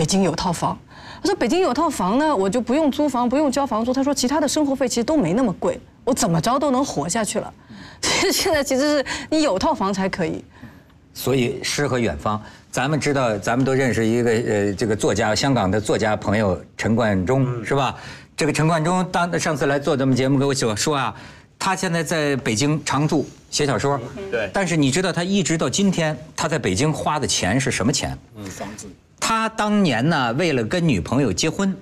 [0.00, 0.78] 北京有套房，
[1.20, 3.92] 他说北京有套房呢，我就不用租房，不用交房租。
[3.92, 7.52] 他说其他的生活费其实都没那么贵，我怎么着都能活下去了。
[8.00, 10.42] 所 以现在其实是你有套房才可以。
[11.12, 12.40] 所以诗和远方，
[12.70, 17.94] 咱们知道，咱们都认识一个呃，这个作家，香港的作家朋友陈冠中，是吧？
[18.34, 21.14] 这个陈冠中当上次来做咱们节目，给我说说啊，
[21.60, 24.00] 他现在在北京常住写小说，
[24.30, 24.50] 对。
[24.52, 28.18] 但是你知道他一直到今天，他在北京花的钱是什么钱？
[28.36, 28.88] 嗯房子。
[29.20, 31.76] 他当年呢，为了跟女朋友结婚，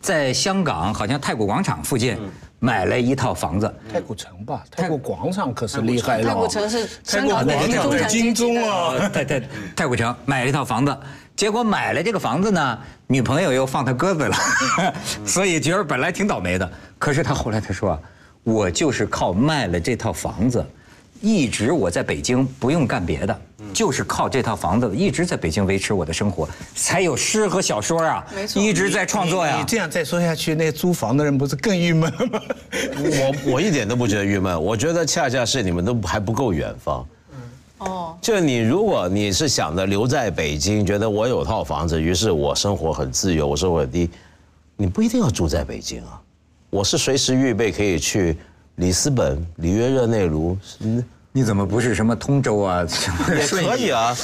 [0.00, 2.16] 在香港好像太古广场附近
[2.60, 3.74] 买了一套房子。
[3.92, 6.28] 太古城吧，太古广场可是厉害了。
[6.28, 8.32] 太古城是香港太古广场中产阶级的。
[8.32, 9.42] 金钟啊，太太
[9.74, 10.96] 太古城买了一套房子，
[11.34, 12.78] 结果买了这个房子呢，
[13.08, 14.36] 女朋友又放他鸽子了，
[15.26, 16.70] 所以觉得本来挺倒霉的。
[16.96, 18.00] 可是他后来他说，
[18.44, 20.64] 我就是靠卖了这套房子，
[21.20, 23.40] 一直我在北京不用干别的，
[23.72, 29.64] 就是靠这套房子一直在北京维持我的生活，才有诗和小说啊，没错一直在创作呀你。
[29.64, 32.40] 这样再说下去，那租房的人不是更郁闷了吗？
[32.98, 37.06] 我 我一点都不觉得郁闷，我觉得恰恰是你们都还不够远方。
[37.78, 44.08] 哦，就你，如果你是想着留在北京，觉得我有套房子，于是我生活很自由，我生活很低，
[44.76, 46.20] 你不一定要住在北京啊。
[46.74, 48.36] 我是随时预备可以去
[48.76, 52.84] 里斯本、里约热内卢，嗯你怎么不是什么通州啊？
[52.88, 54.16] 什 么也可以啊。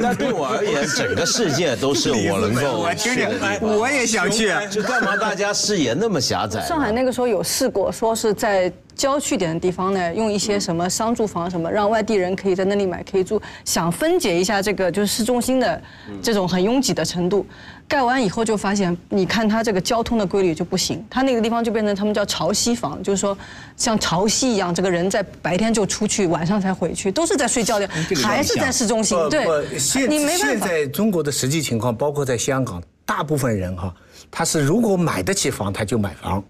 [0.00, 3.76] 但对我而言，整个世界都是我能够 我听着去的地，方。
[3.76, 4.50] 我也想去。
[4.70, 6.62] 就干嘛大家视野那么狭窄？
[6.66, 15.80] 上海那个时候有试过，说是在郊区点的地方呢，用一些什么商住房什么，让外地人可以在那里买可以住，想分解一下这个就是市中心的
[16.20, 17.46] 这种很拥挤的程度。
[17.86, 23.38] 盖完以后就发现，你看它这个交通的规律就不行，它那个地方就变成他们叫潮汐房，就是说
[23.76, 27.88] 像潮汐一样，这个人在白天就出去，晚上才回去，都是在睡觉的，
[28.22, 30.66] 还是在市中心，对，现你没办法现法。
[30.66, 33.94] 在中国的实际情况，包括在香港，大部分人哈，
[34.30, 36.42] 他是如果买得起房，他就买房。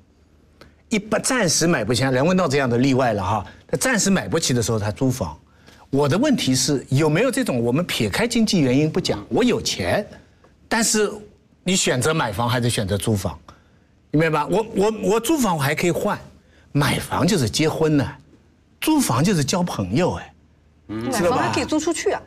[0.89, 3.47] 一般暂时买不起，梁文道这样的例外了哈。
[3.67, 5.37] 他暂时买不起的时候，他租房。
[5.91, 10.07] 我的问题是有没有这种我们撇开经济原因不讲，我有钱，
[10.69, 11.11] 但是
[11.65, 13.39] 你选择买房还是选择租房？
[14.11, 14.49] 你明白吧？
[14.51, 16.19] 我我我租房我还可以换，
[16.73, 18.07] 买房就是结婚呢，
[18.81, 20.35] 租房就是交朋友哎。
[20.87, 22.23] 买房还可以租出去啊。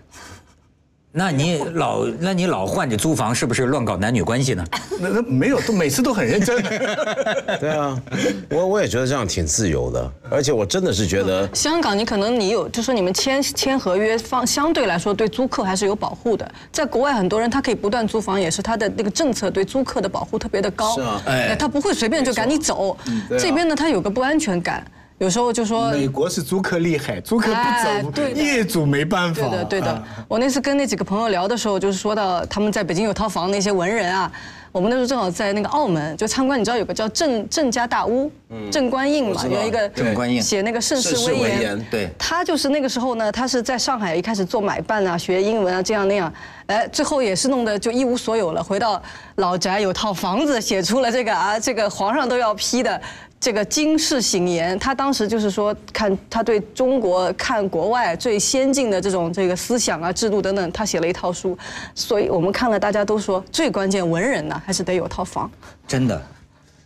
[1.14, 4.64] 那你老那你老换着租房，是不是乱搞男女关系呢？
[4.98, 6.64] 那那没有，都每次都很认真。
[7.60, 8.02] 对啊，
[8.50, 11.50] 我我也觉得这样挺自由的，而且我真的是觉得。
[11.54, 16.50] 香港，你可能你有，就说你们签签合约方相对来说对租客还是有保护的。
[16.72, 20.96] 在国外，很多人他可以不断租房，也是他的那个政策对租客的保护特别的高。
[20.96, 22.98] 是啊哎，他不会随便就赶你走。
[23.38, 24.86] 这边呢，他有个不安全感。
[25.22, 29.44] 有时候就说美国是租客厉害，租客不走，哎对业主没办法。
[29.44, 29.92] 对的，对的。
[29.92, 30.04] 啊。
[30.28, 34.32] 我那次跟那几个朋友聊的时候，就是说到他们在北京有套房那些文人啊，
[34.72, 38.32] 我们那时候正好在那个澳门就参观，你知道有个叫郑郑家大屋，
[38.72, 40.42] 郑观应嘛，有一个郑观应。
[40.42, 42.10] 写那个盛世威严，对。
[42.18, 46.34] 他就是那个时候呢，他是在上海一开始做买办啊，学英文啊，这样那样，
[46.66, 48.64] 哎，最后也是弄得就一无所有了。
[48.64, 49.00] 回到
[49.36, 53.00] 老宅有套房子，写出了这个啊，这个皇上都要批的
[53.42, 54.78] 这个经世醒言。
[54.78, 61.58] 他当时就是说，看他对中国看国外最先进的这种这个思想啊、制度等等，他写了一套书。
[61.96, 65.50] 所以我们看了，大家都说最关键，文人呢还是得有套房。
[65.88, 66.22] 真的，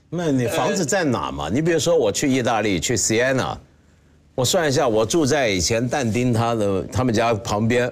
[0.10, 1.50] 那你房子在哪嘛？
[1.52, 3.58] 你比如说我去意大利去 Siena，
[4.34, 7.92] 我算一下，我住在以前但丁他的他们家旁边，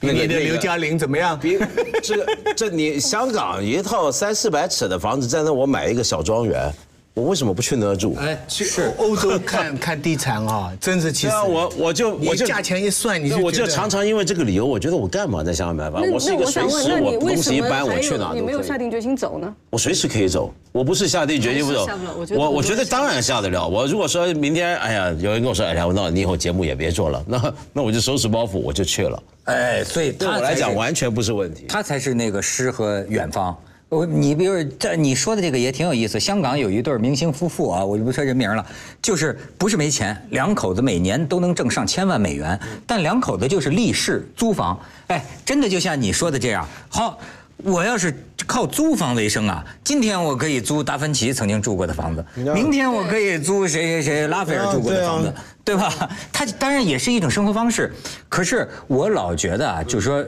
[0.00, 1.38] 比你的刘嘉玲怎么样？
[1.38, 1.56] 比
[2.02, 6.72] 这个这你香港一套三四百尺的房子，在那我买一个小庄园，
[7.12, 8.14] 我为什么不去那住？
[8.20, 8.64] 哎，去
[8.96, 16.08] 欧洲看 看地产啊，真是其实对啊，我我就我就价钱一算，你就我就常常因为这个理由，我觉得我干嘛在香港买房？
[16.12, 18.62] 我是一个随时我那你为什么东西一搬，我去哪有你没有。
[18.62, 19.52] 下定决心走呢？
[19.70, 22.34] 我随时可以走，我不是下定决心不走下不了我觉。
[22.36, 23.66] 得我觉得当然下得了。
[23.66, 29.22] 我如果说明天，哎呀，有人跟我说，哎呀，那你以后节目也别做了， 那那我就收拾包袱，我就去了。
[29.44, 31.64] 哎，所以对我来讲完全不是问题。
[31.68, 33.56] 他才是那个诗和远方。
[33.90, 36.18] 我你比如这你说的这个也挺有意思。
[36.18, 38.64] 香港有一对明星夫妇啊，我就不说人名了，
[39.02, 44.78] 就是不是没钱，两口子每年都能挣上千万美元，但两口子就是立誓租房。
[45.08, 46.64] 哎，真的就像你说的这样。
[46.88, 47.18] 好，
[47.56, 48.14] 我要是
[48.46, 52.24] 靠租房为生啊，今天我可以租达芬奇曾经住过的房子，
[52.54, 55.34] 明天我可以租谁谁谁拉斐尔住过的房子。
[55.62, 55.92] 对吧？
[56.32, 57.92] 他当然也是一种生活方式，
[58.28, 60.24] 可是我老觉得啊，就是说，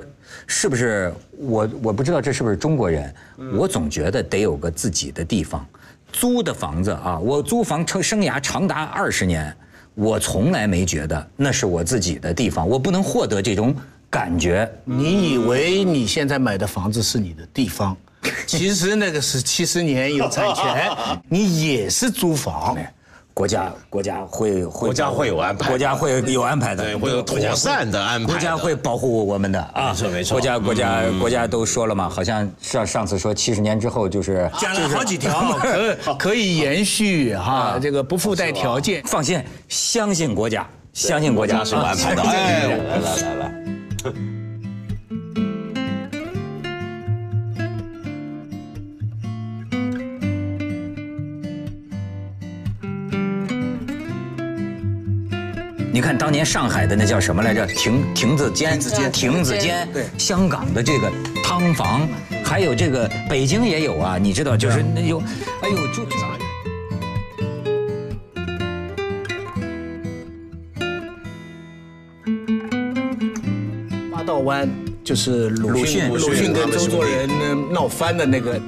[0.47, 3.15] 是不是我我不知道这是不是中国人，
[3.55, 5.67] 我总觉得得有个自己的地方，
[6.13, 9.55] 租的房子啊，我租房生生涯长达二十年，
[9.95, 13.75] 我从来没觉得那是我自己的地方，我不能获得这种
[14.11, 14.71] 感觉。
[14.85, 17.97] 你以为你现在买的房子是你的地方，
[18.47, 20.91] 其实那个是七十年有产权，
[21.29, 22.77] 你也是租房。
[23.35, 25.65] 国家国家会会国家会有安排。
[25.65, 28.33] 的国家会有安排的，对会有妥善的安排的。
[28.33, 30.35] 国家会保护我们的啊，没错没错。
[30.35, 39.03] 国家国家国家都说了嘛，好像上上次说七十年之后就是讲了好几条， 可可以延续哈，这个不附带条件。
[39.05, 41.65] 放心，相信国家，相信国家。
[41.65, 42.23] 是有安排的。
[42.23, 44.32] 啊哎，来来来来。
[55.95, 57.67] 你看当年上海的那叫什么来着？
[57.67, 59.87] 亭亭子间，亭子间亭子间。
[59.93, 61.13] 对香港的这个
[61.45, 62.09] 汤房，
[62.43, 65.23] 还有这个北京也有啊，你知道，就是那有，
[65.61, 66.07] 哎呦，就
[74.11, 74.67] 八道湾
[75.05, 77.29] 就是鲁迅，鲁迅跟周作人
[77.71, 78.59] 闹翻的那个。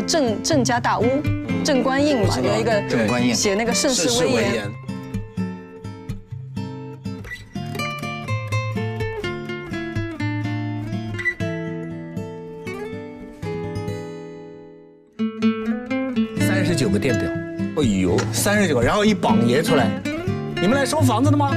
[0.00, 1.04] 叫郑郑家大屋，
[1.64, 3.34] 郑观应嘛，有一个郑观应。
[3.34, 4.70] 写那个盛世威严。
[16.38, 17.28] 三十九个电表，
[17.76, 19.86] 哎呦，三十九个，然后一榜爷出来，
[20.60, 21.50] 你们来收房子的吗？